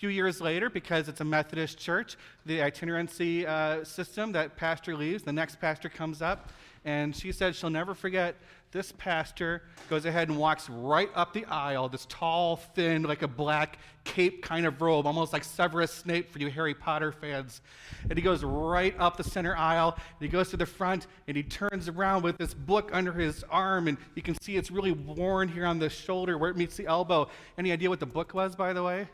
few 0.00 0.08
years 0.08 0.40
later, 0.40 0.70
because 0.70 1.10
it's 1.10 1.20
a 1.20 1.24
Methodist 1.24 1.76
church, 1.76 2.16
the 2.46 2.62
itinerancy 2.62 3.46
uh, 3.46 3.84
system 3.84 4.32
that 4.32 4.56
pastor 4.56 4.96
leaves, 4.96 5.22
the 5.22 5.32
next 5.32 5.60
pastor 5.60 5.90
comes 5.90 6.22
up, 6.22 6.48
and 6.86 7.14
she 7.14 7.30
said 7.30 7.54
she'll 7.54 7.68
never 7.68 7.94
forget 7.94 8.34
this 8.72 8.92
pastor 8.96 9.62
goes 9.90 10.06
ahead 10.06 10.28
and 10.28 10.38
walks 10.38 10.70
right 10.70 11.10
up 11.14 11.34
the 11.34 11.44
aisle, 11.46 11.90
this 11.90 12.06
tall, 12.08 12.56
thin, 12.56 13.02
like 13.02 13.20
a 13.20 13.28
black 13.28 13.78
cape 14.04 14.42
kind 14.42 14.64
of 14.64 14.80
robe, 14.80 15.06
almost 15.06 15.34
like 15.34 15.44
Severus 15.44 15.92
Snape 15.92 16.32
for 16.32 16.38
you 16.38 16.48
Harry 16.48 16.72
Potter 16.72 17.12
fans. 17.12 17.60
And 18.08 18.16
he 18.16 18.22
goes 18.22 18.42
right 18.42 18.94
up 18.98 19.18
the 19.18 19.24
center 19.24 19.54
aisle, 19.54 19.94
and 19.96 20.02
he 20.20 20.28
goes 20.28 20.48
to 20.50 20.56
the 20.56 20.64
front, 20.64 21.08
and 21.28 21.36
he 21.36 21.42
turns 21.42 21.88
around 21.88 22.22
with 22.22 22.38
this 22.38 22.54
book 22.54 22.88
under 22.94 23.12
his 23.12 23.44
arm, 23.50 23.86
and 23.86 23.98
you 24.14 24.22
can 24.22 24.40
see 24.40 24.56
it's 24.56 24.70
really 24.70 24.92
worn 24.92 25.48
here 25.48 25.66
on 25.66 25.78
the 25.78 25.90
shoulder 25.90 26.38
where 26.38 26.48
it 26.48 26.56
meets 26.56 26.76
the 26.76 26.86
elbow. 26.86 27.28
Any 27.58 27.70
idea 27.72 27.90
what 27.90 28.00
the 28.00 28.06
book 28.06 28.32
was, 28.32 28.56
by 28.56 28.72
the 28.72 28.82
way? 28.82 29.08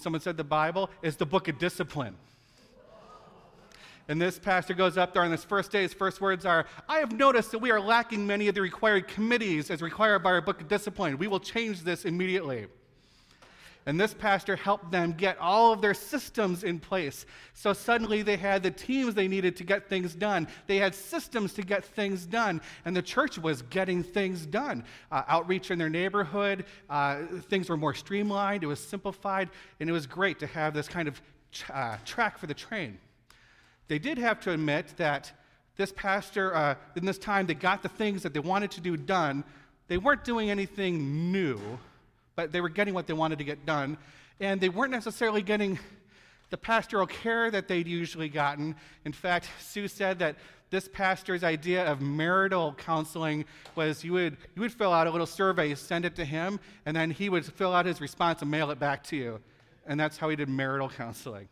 Someone 0.00 0.20
said 0.20 0.36
the 0.36 0.44
Bible 0.44 0.90
is 1.02 1.16
the 1.16 1.26
book 1.26 1.48
of 1.48 1.58
discipline. 1.58 2.16
And 4.08 4.22
this 4.22 4.38
pastor 4.38 4.72
goes 4.72 4.96
up 4.96 5.12
there 5.12 5.22
on 5.22 5.30
this 5.32 5.42
first 5.42 5.72
day, 5.72 5.82
his 5.82 5.92
first 5.92 6.20
words 6.20 6.46
are, 6.46 6.66
I 6.88 6.98
have 6.98 7.10
noticed 7.10 7.50
that 7.50 7.58
we 7.58 7.72
are 7.72 7.80
lacking 7.80 8.24
many 8.24 8.46
of 8.46 8.54
the 8.54 8.60
required 8.60 9.08
committees 9.08 9.68
as 9.70 9.82
required 9.82 10.22
by 10.22 10.30
our 10.30 10.40
book 10.40 10.60
of 10.60 10.68
discipline. 10.68 11.18
We 11.18 11.26
will 11.26 11.40
change 11.40 11.82
this 11.82 12.04
immediately. 12.04 12.66
And 13.86 14.00
this 14.00 14.12
pastor 14.12 14.56
helped 14.56 14.90
them 14.90 15.12
get 15.12 15.38
all 15.38 15.72
of 15.72 15.80
their 15.80 15.94
systems 15.94 16.64
in 16.64 16.80
place. 16.80 17.24
So 17.54 17.72
suddenly 17.72 18.22
they 18.22 18.36
had 18.36 18.64
the 18.64 18.70
teams 18.72 19.14
they 19.14 19.28
needed 19.28 19.54
to 19.56 19.64
get 19.64 19.88
things 19.88 20.12
done. 20.12 20.48
They 20.66 20.78
had 20.78 20.92
systems 20.92 21.52
to 21.54 21.62
get 21.62 21.84
things 21.84 22.26
done. 22.26 22.60
And 22.84 22.96
the 22.96 23.02
church 23.02 23.38
was 23.38 23.62
getting 23.62 24.02
things 24.02 24.44
done. 24.44 24.84
Uh, 25.12 25.22
outreach 25.28 25.70
in 25.70 25.78
their 25.78 25.88
neighborhood, 25.88 26.64
uh, 26.90 27.26
things 27.48 27.68
were 27.68 27.76
more 27.76 27.94
streamlined, 27.94 28.64
it 28.64 28.66
was 28.66 28.80
simplified, 28.80 29.50
and 29.78 29.88
it 29.88 29.92
was 29.92 30.06
great 30.06 30.40
to 30.40 30.48
have 30.48 30.74
this 30.74 30.88
kind 30.88 31.06
of 31.06 31.22
uh, 31.72 31.96
track 32.04 32.38
for 32.38 32.48
the 32.48 32.54
train. 32.54 32.98
They 33.86 34.00
did 34.00 34.18
have 34.18 34.40
to 34.40 34.50
admit 34.50 34.94
that 34.96 35.30
this 35.76 35.92
pastor, 35.92 36.56
uh, 36.56 36.74
in 36.96 37.04
this 37.04 37.18
time, 37.18 37.46
they 37.46 37.54
got 37.54 37.82
the 37.82 37.88
things 37.88 38.24
that 38.24 38.34
they 38.34 38.40
wanted 38.40 38.72
to 38.72 38.80
do 38.80 38.96
done. 38.96 39.44
They 39.86 39.98
weren't 39.98 40.24
doing 40.24 40.50
anything 40.50 41.30
new 41.30 41.60
but 42.36 42.52
they 42.52 42.60
were 42.60 42.68
getting 42.68 42.94
what 42.94 43.06
they 43.06 43.14
wanted 43.14 43.38
to 43.38 43.44
get 43.44 43.66
done. 43.66 43.98
And 44.38 44.60
they 44.60 44.68
weren't 44.68 44.92
necessarily 44.92 45.42
getting 45.42 45.78
the 46.50 46.56
pastoral 46.56 47.06
care 47.06 47.50
that 47.50 47.66
they'd 47.66 47.88
usually 47.88 48.28
gotten. 48.28 48.76
In 49.04 49.12
fact, 49.12 49.48
Sue 49.58 49.88
said 49.88 50.18
that 50.20 50.36
this 50.70 50.88
pastor's 50.88 51.42
idea 51.42 51.84
of 51.90 52.00
marital 52.00 52.74
counseling 52.74 53.44
was 53.74 54.04
you 54.04 54.12
would, 54.12 54.36
you 54.54 54.62
would 54.62 54.72
fill 54.72 54.92
out 54.92 55.06
a 55.06 55.10
little 55.10 55.26
survey, 55.26 55.74
send 55.74 56.04
it 56.04 56.16
to 56.16 56.24
him, 56.24 56.60
and 56.84 56.96
then 56.96 57.10
he 57.10 57.28
would 57.28 57.44
fill 57.44 57.72
out 57.72 57.86
his 57.86 58.00
response 58.00 58.42
and 58.42 58.50
mail 58.50 58.70
it 58.70 58.78
back 58.78 59.02
to 59.04 59.16
you. 59.16 59.40
And 59.86 59.98
that's 59.98 60.16
how 60.16 60.28
he 60.28 60.36
did 60.36 60.48
marital 60.48 60.88
counseling. 60.88 61.48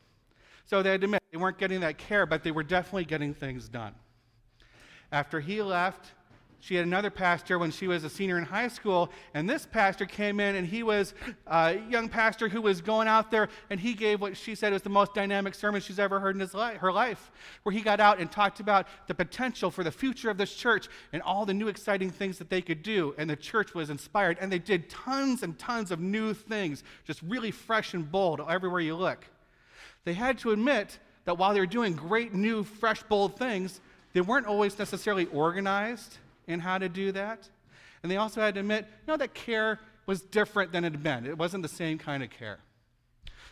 So 0.67 0.83
they 0.83 0.95
admit 0.95 1.23
they 1.31 1.39
weren't 1.39 1.59
getting 1.59 1.81
that 1.81 1.99
care, 1.99 2.27
but 2.27 2.43
they 2.43 2.51
were 2.51 2.63
definitely 2.63 3.05
getting 3.05 3.35
things 3.35 3.69
done. 3.69 3.95
After 5.13 5.39
he 5.41 5.63
left, 5.63 6.13
she 6.65 6.77
had 6.77 6.87
another 6.87 7.11
pastor 7.11 7.59
when 7.59 7.71
she 7.71 7.87
was 7.87 8.05
a 8.05 8.09
senior 8.09 8.39
in 8.39 8.45
high 8.45 8.69
school, 8.69 9.11
and 9.35 9.49
this 9.49 9.67
pastor 9.67 10.07
came 10.07 10.41
in 10.41 10.55
and 10.55 10.67
he 10.67 10.83
was 10.83 11.13
a 11.47 11.79
young 11.91 12.09
pastor 12.09 12.49
who 12.49 12.63
was 12.63 12.81
going 12.81 13.07
out 13.07 13.31
there 13.31 13.51
and 13.69 13.79
he 13.79 13.93
gave 13.93 14.23
what 14.23 14.35
she 14.35 14.55
said 14.55 14.73
was 14.73 14.81
the 14.81 14.89
most 14.89 15.13
dynamic 15.13 15.55
sermon 15.55 15.83
she's 15.83 15.99
ever 15.99 16.19
heard 16.19 16.35
in 16.35 16.41
his 16.41 16.55
her 16.55 16.91
life, 16.91 17.31
where 17.65 17.75
he 17.75 17.83
got 17.83 18.01
out 18.01 18.19
and 18.19 18.33
talked 18.33 18.61
about 18.61 18.87
the 19.09 19.15
potential 19.15 19.71
for 19.71 19.85
the 19.85 19.91
future 19.91 20.31
of 20.31 20.39
this 20.39 20.55
church 20.55 20.89
and 21.13 21.21
all 21.21 21.45
the 21.45 21.53
new 21.53 21.69
exciting 21.69 22.09
things 22.09 22.39
that 22.39 22.49
they 22.49 22.63
could 22.63 22.83
do. 22.83 23.15
And 23.19 23.29
the 23.29 23.37
church 23.37 23.75
was 23.75 23.91
inspired, 23.91 24.39
and 24.41 24.51
they 24.51 24.59
did 24.59 24.89
tons 24.89 25.43
and 25.43 25.59
tons 25.59 25.91
of 25.91 26.01
new 26.01 26.33
things, 26.33 26.83
just 27.07 27.21
really 27.21 27.51
fresh 27.51 27.93
and 27.93 28.11
bold 28.11 28.41
everywhere 28.49 28.81
you 28.81 28.97
look. 28.97 29.27
They 30.05 30.15
had 30.15 30.39
to 30.39 30.53
admit 30.53 30.99
that 31.27 31.37
while 31.37 31.53
they 31.53 31.61
were 31.61 31.67
doing 31.67 31.93
great, 31.93 32.33
new, 32.33 32.65
fresh, 32.65 33.03
bold 33.03 33.37
things, 33.37 33.83
they 34.15 34.23
weren't 34.23 34.47
always 34.47 34.79
necessarily 34.79 35.27
organized 35.27 36.17
in 36.47 36.61
how 36.61 36.79
to 36.79 36.89
do 36.89 37.13
that. 37.13 37.49
And 38.03 38.11
they 38.11 38.17
also 38.17 38.41
had 38.41 38.55
to 38.55 38.61
admit, 38.61 38.87
you 38.87 39.13
know, 39.13 39.17
that 39.17 39.35
care 39.35 39.81
was 40.07 40.21
different 40.21 40.73
than 40.73 40.85
it 40.85 40.93
had 40.93 41.03
been. 41.03 41.27
It 41.27 41.39
wasn't 41.39 41.63
the 41.63 41.69
same 41.69 41.99
kind 41.99 42.23
of 42.23 42.31
care. 42.31 42.61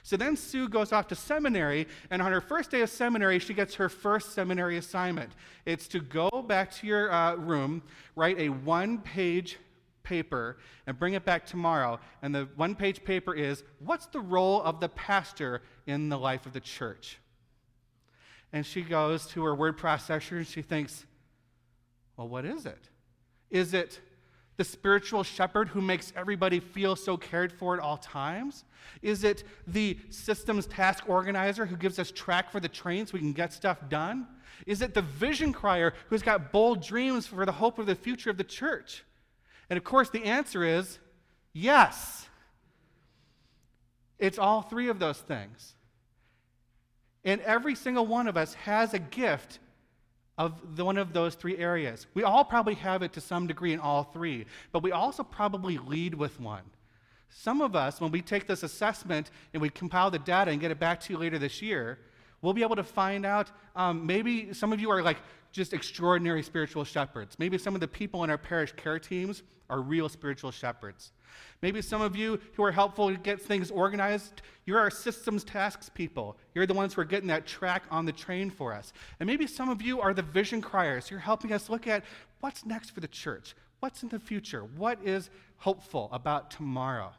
So 0.03 0.17
then 0.17 0.37
Sue 0.37 0.69
goes 0.69 0.93
off 0.93 1.07
to 1.09 1.15
seminary, 1.15 1.87
and 2.11 2.21
on 2.21 2.33
her 2.33 2.41
first 2.41 2.71
day 2.71 2.81
of 2.81 2.91
seminary, 2.91 3.39
she 3.39 3.55
gets 3.55 3.77
her 3.77 3.89
first 3.89 4.33
seminary 4.33 4.77
assignment. 4.77 5.33
It's 5.65 5.87
to 5.89 6.01
go 6.01 6.29
back 6.47 6.73
to 6.73 6.87
your 6.87 7.13
uh, 7.13 7.37
room, 7.37 7.83
write 8.17 8.39
a 8.39 8.49
one 8.49 8.99
page 8.99 9.59
paper, 10.03 10.59
and 10.89 10.99
bring 10.99 11.15
it 11.15 11.25
back 11.25 11.47
tomorrow. 11.47 12.01
And 12.21 12.35
the 12.35 12.49
one 12.57 12.75
page 12.75 13.05
paper 13.05 13.33
is 13.33 13.63
What's 13.79 14.07
the 14.07 14.21
role 14.21 14.61
of 14.63 14.81
the 14.81 14.89
pastor 14.89 15.63
in 15.87 16.09
the 16.09 16.19
life 16.19 16.47
of 16.47 16.53
the 16.53 16.61
church? 16.61 17.19
And 18.53 18.67
she 18.67 18.83
goes 18.83 19.27
to 19.29 19.45
her 19.45 19.55
word 19.55 19.79
processor 19.79 20.37
and 20.37 20.47
she 20.47 20.63
thinks, 20.63 21.07
well, 22.23 22.29
what 22.29 22.45
is 22.45 22.67
it? 22.67 22.89
Is 23.51 23.75
it 23.75 24.01
the 24.57 24.63
spiritual 24.63 25.25
shepherd 25.25 25.69
who 25.69 25.81
makes 25.81 26.13
everybody 26.15 26.61
feel 26.61 26.95
so 26.95 27.17
cared 27.17 27.53
for 27.53 27.75
at 27.75 27.81
all 27.81 27.97
times? 27.97 28.65
Is 29.01 29.25
it 29.25 29.43
the 29.67 29.99
systems 30.11 30.67
task 30.67 31.09
organizer 31.09 31.67
who 31.67 31.77
gives 31.77 31.99
us 31.99 32.13
track 32.13 32.51
for 32.51 32.61
the 32.61 32.69
train 32.69 33.07
so 33.07 33.15
we 33.15 33.19
can 33.19 33.33
get 33.33 33.53
stuff 33.53 33.79
done? 33.89 34.29
Is 34.67 34.83
it 34.83 34.95
the 34.95 35.03
vision 35.03 35.53
crier 35.53 35.95
who's 36.11 36.23
got 36.23 36.53
bold 36.53 36.81
dreams 36.81 37.27
for 37.27 37.45
the 37.45 37.51
hope 37.51 37.81
of 37.81 37.87
the 37.87 37.97
future 37.97 38.31
of 38.31 38.37
the 38.37 38.45
church? 38.45 39.03
And 39.69 39.77
of 39.77 39.83
course, 39.83 40.09
the 40.09 40.25
answer 40.25 40.63
is 40.63 41.01
yes. 41.53 42.29
It's 44.21 44.39
all 44.39 44.63
three 44.63 44.89
of 44.89 45.01
those 45.01 45.19
things. 45.19 45.75
And 47.25 47.41
every 47.41 47.75
single 47.75 48.07
one 48.07 48.29
of 48.29 48.37
us 48.37 48.55
has 48.55 48.95
a 48.95 49.01
gift 49.01 49.59
of 50.39 50.77
the, 50.77 50.85
one 50.85 50.97
of 50.97 51.13
those 51.13 51.35
three 51.35 51.59
areas. 51.59 52.07
We 52.15 52.23
all 52.23 52.45
probably 52.45 52.75
have 52.75 53.03
it 53.03 53.13
to 53.15 53.21
some 53.21 53.47
degree 53.47 53.73
in 53.73 53.81
all 53.81 54.05
three, 54.05 54.47
but 54.73 54.83
we 54.83 54.93
also 54.93 55.23
probably 55.23 55.79
lead 55.79 56.15
with 56.15 56.41
one. 56.41 56.63
Some 57.29 57.61
of 57.61 57.75
us, 57.75 58.01
when 58.01 58.11
we 58.11 58.21
take 58.21 58.47
this 58.47 58.63
assessment 58.63 59.31
and 59.53 59.63
we 59.63 59.71
compile 59.71 60.11
the 60.11 60.19
data 60.19 60.51
and 60.51 60.61
get 60.61 60.71
it 60.71 60.79
back 60.79 61.01
to 61.01 61.13
you 61.13 61.19
later 61.19 61.39
this 61.39 61.63
year, 61.63 61.99
we'll 62.43 62.53
be 62.53 62.63
able 62.63 62.77
to 62.77 62.85
find 62.85 63.25
out 63.25 63.51
um, 63.75 64.07
maybe 64.07 64.53
some 64.53 64.73
of 64.73 64.81
you 64.81 64.91
are 64.91 65.03
like 65.03 65.19
just 65.53 65.73
extraordinary 65.73 66.43
spiritual 66.43 66.85
shepherds. 66.85 67.39
Maybe 67.39 67.59
some 67.59 67.75
of 67.75 67.81
the 67.81 67.89
people 67.89 68.25
in 68.25 68.31
our 68.31 68.39
parish 68.39 68.73
care 68.73 68.99
teams 68.99 69.43
are 69.71 69.81
real 69.81 70.09
spiritual 70.09 70.51
shepherds. 70.51 71.13
Maybe 71.63 71.83
some 71.83 72.03
of 72.03 72.17
you 72.17 72.41
who 72.55 72.65
are 72.65 72.73
helpful 72.73 73.11
to 73.11 73.17
get 73.17 73.41
things 73.41 73.71
organized, 73.71 74.43
you're 74.65 74.79
our 74.79 74.91
systems 74.91 75.45
tasks 75.45 75.89
people. 75.89 76.37
You're 76.55 76.67
the 76.67 76.75
ones 76.75 76.95
who 76.95 77.01
are 77.01 77.05
getting 77.07 77.29
that 77.29 77.47
track 77.47 77.85
on 77.91 78.05
the 78.05 78.13
train 78.13 78.51
for 78.51 78.73
us. 78.73 78.93
And 79.21 79.27
maybe 79.27 79.47
some 79.47 79.69
of 79.69 79.83
you 79.83 80.01
are 80.01 80.15
the 80.15 80.23
vision 80.23 80.61
criers. 80.61 81.11
You're 81.11 81.21
helping 81.21 81.53
us 81.53 81.69
look 81.69 81.87
at 81.87 82.05
what's 82.41 82.65
next 82.65 82.91
for 82.91 83.01
the 83.01 83.09
church, 83.09 83.55
what's 83.81 84.03
in 84.03 84.09
the 84.09 84.19
future, 84.19 84.65
what 84.77 84.99
is 85.05 85.31
hopeful 85.59 86.09
about 86.13 86.51
tomorrow. 86.51 87.13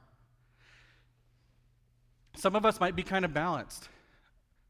Some 2.36 2.56
of 2.56 2.66
us 2.66 2.80
might 2.80 2.96
be 2.96 3.04
kind 3.04 3.26
of 3.26 3.34
balanced. 3.34 3.90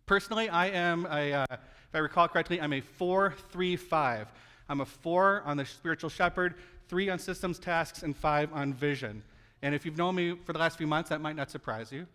Personally, 0.06 0.50
I 0.50 0.68
am 0.68 1.08
a, 1.10 1.34
uh, 1.34 1.46
if 1.50 1.96
I 1.96 2.00
recall 2.00 2.28
correctly, 2.28 2.60
I'm 2.60 2.74
a 2.74 2.82
four, 2.82 3.36
three, 3.52 3.76
five. 3.76 4.32
I'm 4.68 4.82
a 4.82 4.86
four 4.86 5.44
on 5.46 5.58
the 5.58 5.66
spiritual 5.66 6.10
shepherd, 6.10 6.56
three 6.90 7.10
on 7.10 7.20
systems 7.20 7.60
tasks, 7.60 8.04
and 8.04 8.16
five 8.16 8.52
on 8.54 8.74
vision. 8.74 9.24
And 9.64 9.74
if 9.74 9.86
you've 9.86 9.98
known 9.98 10.16
me 10.16 10.36
for 10.44 10.52
the 10.52 10.60
last 10.60 10.78
few 10.78 10.88
months, 10.88 11.10
that 11.10 11.22
might 11.22 11.38
not 11.38 11.50
surprise 11.50 11.90
you. 11.90 12.06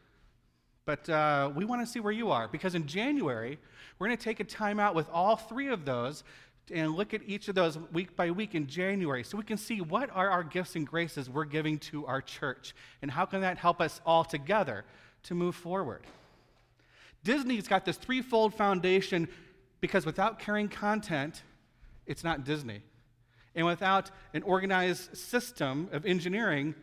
But 0.84 1.08
uh, 1.08 1.50
we 1.54 1.64
want 1.64 1.84
to 1.84 1.90
see 1.90 1.98
where 1.98 2.12
you 2.12 2.30
are 2.30 2.46
because 2.46 2.74
in 2.74 2.86
January, 2.86 3.58
we're 3.98 4.06
going 4.06 4.18
to 4.18 4.22
take 4.22 4.38
a 4.38 4.44
time 4.44 4.78
out 4.78 4.94
with 4.94 5.08
all 5.10 5.36
three 5.36 5.68
of 5.68 5.86
those 5.86 6.24
and 6.70 6.94
look 6.94 7.14
at 7.14 7.22
each 7.26 7.48
of 7.48 7.54
those 7.54 7.78
week 7.90 8.14
by 8.14 8.30
week 8.30 8.54
in 8.54 8.66
January 8.66 9.24
so 9.24 9.38
we 9.38 9.44
can 9.44 9.56
see 9.56 9.80
what 9.80 10.10
are 10.10 10.28
our 10.28 10.44
gifts 10.44 10.76
and 10.76 10.86
graces 10.86 11.30
we're 11.30 11.46
giving 11.46 11.78
to 11.78 12.06
our 12.06 12.20
church 12.20 12.74
and 13.00 13.10
how 13.10 13.24
can 13.24 13.40
that 13.40 13.56
help 13.56 13.80
us 13.80 14.02
all 14.04 14.24
together 14.24 14.84
to 15.22 15.34
move 15.34 15.54
forward. 15.54 16.02
Disney's 17.24 17.66
got 17.66 17.86
this 17.86 17.96
threefold 17.96 18.54
foundation 18.54 19.26
because 19.80 20.04
without 20.04 20.38
carrying 20.38 20.68
content, 20.68 21.42
it's 22.06 22.22
not 22.22 22.44
Disney. 22.44 22.82
And 23.54 23.64
without 23.64 24.10
an 24.34 24.42
organized 24.42 25.16
system 25.16 25.88
of 25.92 26.04
engineering, 26.04 26.74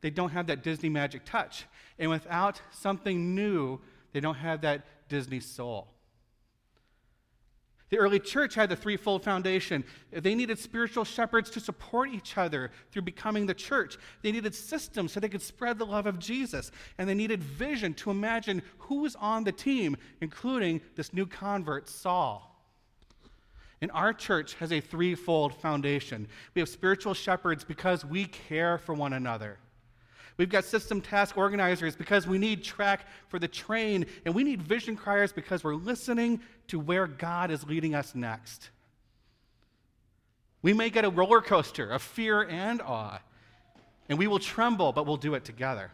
they 0.00 0.10
don't 0.10 0.30
have 0.30 0.46
that 0.46 0.62
Disney 0.62 0.88
magic 0.88 1.24
touch. 1.24 1.66
And 1.98 2.10
without 2.10 2.60
something 2.70 3.34
new, 3.34 3.80
they 4.12 4.20
don't 4.20 4.36
have 4.36 4.62
that 4.62 4.86
Disney 5.08 5.40
soul. 5.40 5.88
The 7.90 7.98
early 7.98 8.20
church 8.20 8.54
had 8.54 8.70
the 8.70 8.76
threefold 8.76 9.24
foundation. 9.24 9.84
They 10.12 10.36
needed 10.36 10.60
spiritual 10.60 11.04
shepherds 11.04 11.50
to 11.50 11.60
support 11.60 12.10
each 12.10 12.38
other 12.38 12.70
through 12.92 13.02
becoming 13.02 13.46
the 13.46 13.54
church. 13.54 13.98
They 14.22 14.30
needed 14.30 14.54
systems 14.54 15.12
so 15.12 15.18
they 15.18 15.28
could 15.28 15.42
spread 15.42 15.76
the 15.76 15.86
love 15.86 16.06
of 16.06 16.20
Jesus. 16.20 16.70
And 16.98 17.08
they 17.08 17.14
needed 17.14 17.42
vision 17.42 17.94
to 17.94 18.12
imagine 18.12 18.62
who 18.78 19.00
was 19.00 19.16
on 19.16 19.42
the 19.42 19.50
team, 19.50 19.96
including 20.20 20.80
this 20.94 21.12
new 21.12 21.26
convert, 21.26 21.88
Saul. 21.88 22.46
And 23.82 23.90
our 23.90 24.12
church 24.12 24.54
has 24.54 24.72
a 24.72 24.80
threefold 24.80 25.54
foundation. 25.54 26.28
We 26.54 26.60
have 26.60 26.68
spiritual 26.68 27.14
shepherds 27.14 27.64
because 27.64 28.04
we 28.04 28.26
care 28.26 28.78
for 28.78 28.94
one 28.94 29.14
another. 29.14 29.58
We've 30.40 30.48
got 30.48 30.64
system 30.64 31.02
task 31.02 31.36
organizers 31.36 31.94
because 31.94 32.26
we 32.26 32.38
need 32.38 32.64
track 32.64 33.06
for 33.28 33.38
the 33.38 33.46
train, 33.46 34.06
and 34.24 34.34
we 34.34 34.42
need 34.42 34.62
vision 34.62 34.96
criers 34.96 35.34
because 35.34 35.62
we're 35.62 35.74
listening 35.74 36.40
to 36.68 36.80
where 36.80 37.06
God 37.06 37.50
is 37.50 37.64
leading 37.64 37.94
us 37.94 38.14
next. 38.14 38.70
We 40.62 40.72
may 40.72 40.88
get 40.88 41.04
a 41.04 41.10
roller 41.10 41.42
coaster 41.42 41.90
of 41.90 42.00
fear 42.00 42.40
and 42.48 42.80
awe, 42.80 43.20
and 44.08 44.18
we 44.18 44.28
will 44.28 44.38
tremble, 44.38 44.92
but 44.92 45.04
we'll 45.04 45.18
do 45.18 45.34
it 45.34 45.44
together 45.44 45.90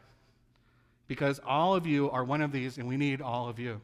because 1.08 1.40
all 1.44 1.74
of 1.74 1.84
you 1.84 2.08
are 2.12 2.22
one 2.22 2.40
of 2.40 2.52
these, 2.52 2.78
and 2.78 2.86
we 2.86 2.96
need 2.96 3.20
all 3.20 3.48
of 3.48 3.58
you. 3.58 3.80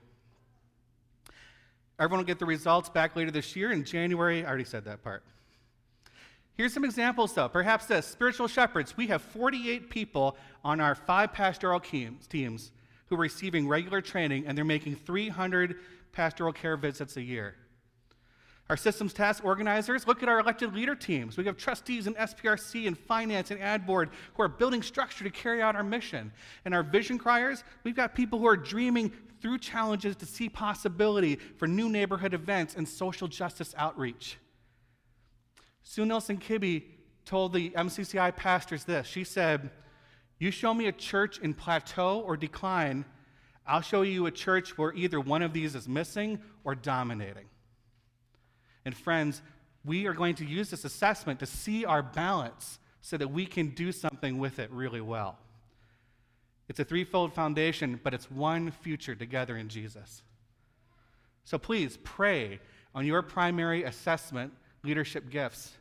Everyone 1.99 2.21
will 2.21 2.25
get 2.25 2.39
the 2.39 2.47
results 2.47 2.89
back 2.89 3.17
later 3.17 3.33
this 3.33 3.57
year 3.57 3.73
in 3.73 3.83
January. 3.83 4.45
I 4.45 4.49
already 4.49 4.63
said 4.63 4.85
that 4.85 5.03
part. 5.03 5.25
Here's 6.55 6.73
some 6.73 6.85
examples, 6.85 7.33
though. 7.33 7.49
Perhaps 7.49 7.87
this 7.87 8.07
spiritual 8.07 8.47
shepherds. 8.47 8.97
We 8.97 9.07
have 9.09 9.23
48 9.23 9.89
people 9.89 10.37
on 10.63 10.81
our 10.81 10.95
five 10.95 11.33
pastoral 11.33 11.81
teams 11.81 12.73
who 13.07 13.17
are 13.17 13.19
receiving 13.19 13.67
regular 13.67 14.01
training, 14.01 14.47
and 14.47 14.57
they're 14.57 14.65
making 14.65 14.97
300 14.97 15.77
pastoral 16.13 16.53
care 16.53 16.77
visits 16.77 17.17
a 17.17 17.23
year. 17.23 17.57
Our 18.69 18.77
systems 18.77 19.13
task 19.13 19.45
organizers, 19.45 20.07
look 20.07 20.23
at 20.23 20.29
our 20.29 20.39
elected 20.39 20.75
leader 20.75 20.95
teams. 20.95 21.37
We 21.37 21.45
have 21.45 21.57
trustees 21.57 22.07
in 22.07 22.15
SPRC 22.15 22.87
and 22.87 22.97
finance 22.97 23.51
and 23.51 23.61
ad 23.61 23.87
board 23.87 24.11
who 24.35 24.43
are 24.43 24.49
building 24.49 24.83
structure 24.83 25.25
to 25.25 25.31
carry 25.31 25.61
out 25.61 25.75
our 25.75 25.83
mission. 25.83 26.33
And 26.65 26.75
our 26.75 26.83
vision 26.83 27.19
criers, 27.19 27.65
we've 27.83 27.97
got 27.97 28.15
people 28.15 28.39
who 28.39 28.47
are 28.47 28.57
dreaming 28.57 29.13
through 29.41 29.59
challenges 29.59 30.17
to 30.17 30.27
see 30.27 30.49
possibility 30.49 31.37
for 31.57 31.67
new 31.67 31.89
neighborhood 31.89 32.33
events 32.33 32.75
and 32.77 32.89
social 32.89 33.27
justice 33.27 33.75
outreach. 33.77 34.39
Sue 35.83 36.05
Nilson 36.05 36.39
Kibbey 36.39 36.85
told 37.25 37.53
the 37.53 37.71
MCCI 37.71 38.35
pastors 38.37 38.85
this. 38.85 39.07
She 39.07 39.25
said, 39.25 39.71
You 40.39 40.51
show 40.51 40.75
me 40.75 40.87
a 40.87 40.93
church 40.93 41.39
in 41.39 41.55
plateau 41.55 42.21
or 42.21 42.37
decline, 42.37 43.05
I'll 43.67 43.81
show 43.81 44.03
you 44.03 44.27
a 44.27 44.31
church 44.31 44.77
where 44.77 44.93
either 44.95 45.21
one 45.21 45.43
of 45.43 45.53
these 45.53 45.75
is 45.75 45.89
missing 45.89 46.41
or 46.65 46.75
dominating. 46.75 47.47
And 48.85 48.97
friends, 48.97 49.43
we 49.85 50.07
are 50.07 50.15
going 50.15 50.35
to 50.37 50.45
use 50.45 50.71
this 50.71 50.85
assessment 50.85 51.41
to 51.41 51.47
see 51.47 51.85
our 51.85 52.03
balance 52.03 52.79
so 53.01 53.17
that 53.17 53.29
we 53.29 53.47
can 53.47 53.69
do 53.69 53.93
something 53.93 54.39
with 54.39 54.59
it 54.59 54.71
really 54.71 55.01
well. 55.01 55.39
It's 56.69 56.81
a 56.81 56.85
threefold 56.85 57.35
foundation, 57.35 58.01
but 58.03 58.15
it's 58.15 58.31
one 58.31 58.71
future 58.71 59.15
together 59.15 59.57
in 59.57 59.69
Jesus. 59.69 60.23
So 61.45 61.59
please 61.59 61.99
pray 62.03 62.61
on 62.95 63.07
your 63.07 63.23
primary 63.23 63.83
assessment 63.85 64.53
leadership 64.83 65.31
gifts. 65.31 65.73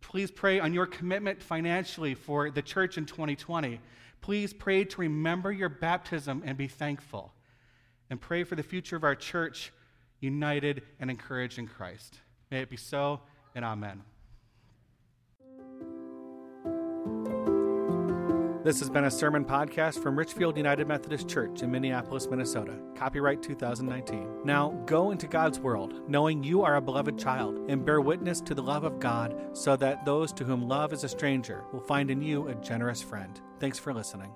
Please 0.00 0.30
pray 0.30 0.60
on 0.60 0.72
your 0.72 0.86
commitment 0.86 1.42
financially 1.42 2.14
for 2.14 2.50
the 2.50 2.62
church 2.62 2.96
in 2.96 3.04
2020. 3.04 3.80
Please 4.20 4.52
pray 4.52 4.84
to 4.84 5.00
remember 5.00 5.52
your 5.52 5.68
baptism 5.68 6.42
and 6.44 6.56
be 6.56 6.68
thankful. 6.68 7.32
And 8.10 8.20
pray 8.20 8.44
for 8.44 8.54
the 8.56 8.62
future 8.62 8.96
of 8.96 9.04
our 9.04 9.14
church, 9.14 9.72
united 10.20 10.82
and 10.98 11.10
encouraged 11.10 11.58
in 11.58 11.66
Christ. 11.66 12.18
May 12.50 12.62
it 12.62 12.70
be 12.70 12.76
so, 12.76 13.20
and 13.54 13.64
amen. 13.64 14.02
This 18.68 18.80
has 18.80 18.90
been 18.90 19.04
a 19.04 19.10
sermon 19.10 19.46
podcast 19.46 20.02
from 20.02 20.18
Richfield 20.18 20.58
United 20.58 20.86
Methodist 20.86 21.26
Church 21.26 21.62
in 21.62 21.70
Minneapolis, 21.70 22.26
Minnesota. 22.28 22.74
Copyright 22.94 23.42
2019. 23.42 24.44
Now 24.44 24.72
go 24.84 25.10
into 25.10 25.26
God's 25.26 25.58
world, 25.58 26.06
knowing 26.06 26.44
you 26.44 26.60
are 26.64 26.76
a 26.76 26.80
beloved 26.82 27.18
child, 27.18 27.56
and 27.70 27.82
bear 27.82 28.02
witness 28.02 28.42
to 28.42 28.54
the 28.54 28.62
love 28.62 28.84
of 28.84 29.00
God, 29.00 29.34
so 29.54 29.74
that 29.76 30.04
those 30.04 30.34
to 30.34 30.44
whom 30.44 30.68
love 30.68 30.92
is 30.92 31.02
a 31.02 31.08
stranger 31.08 31.64
will 31.72 31.80
find 31.80 32.10
in 32.10 32.20
you 32.20 32.48
a 32.48 32.54
generous 32.56 33.00
friend. 33.00 33.40
Thanks 33.58 33.78
for 33.78 33.94
listening. 33.94 34.32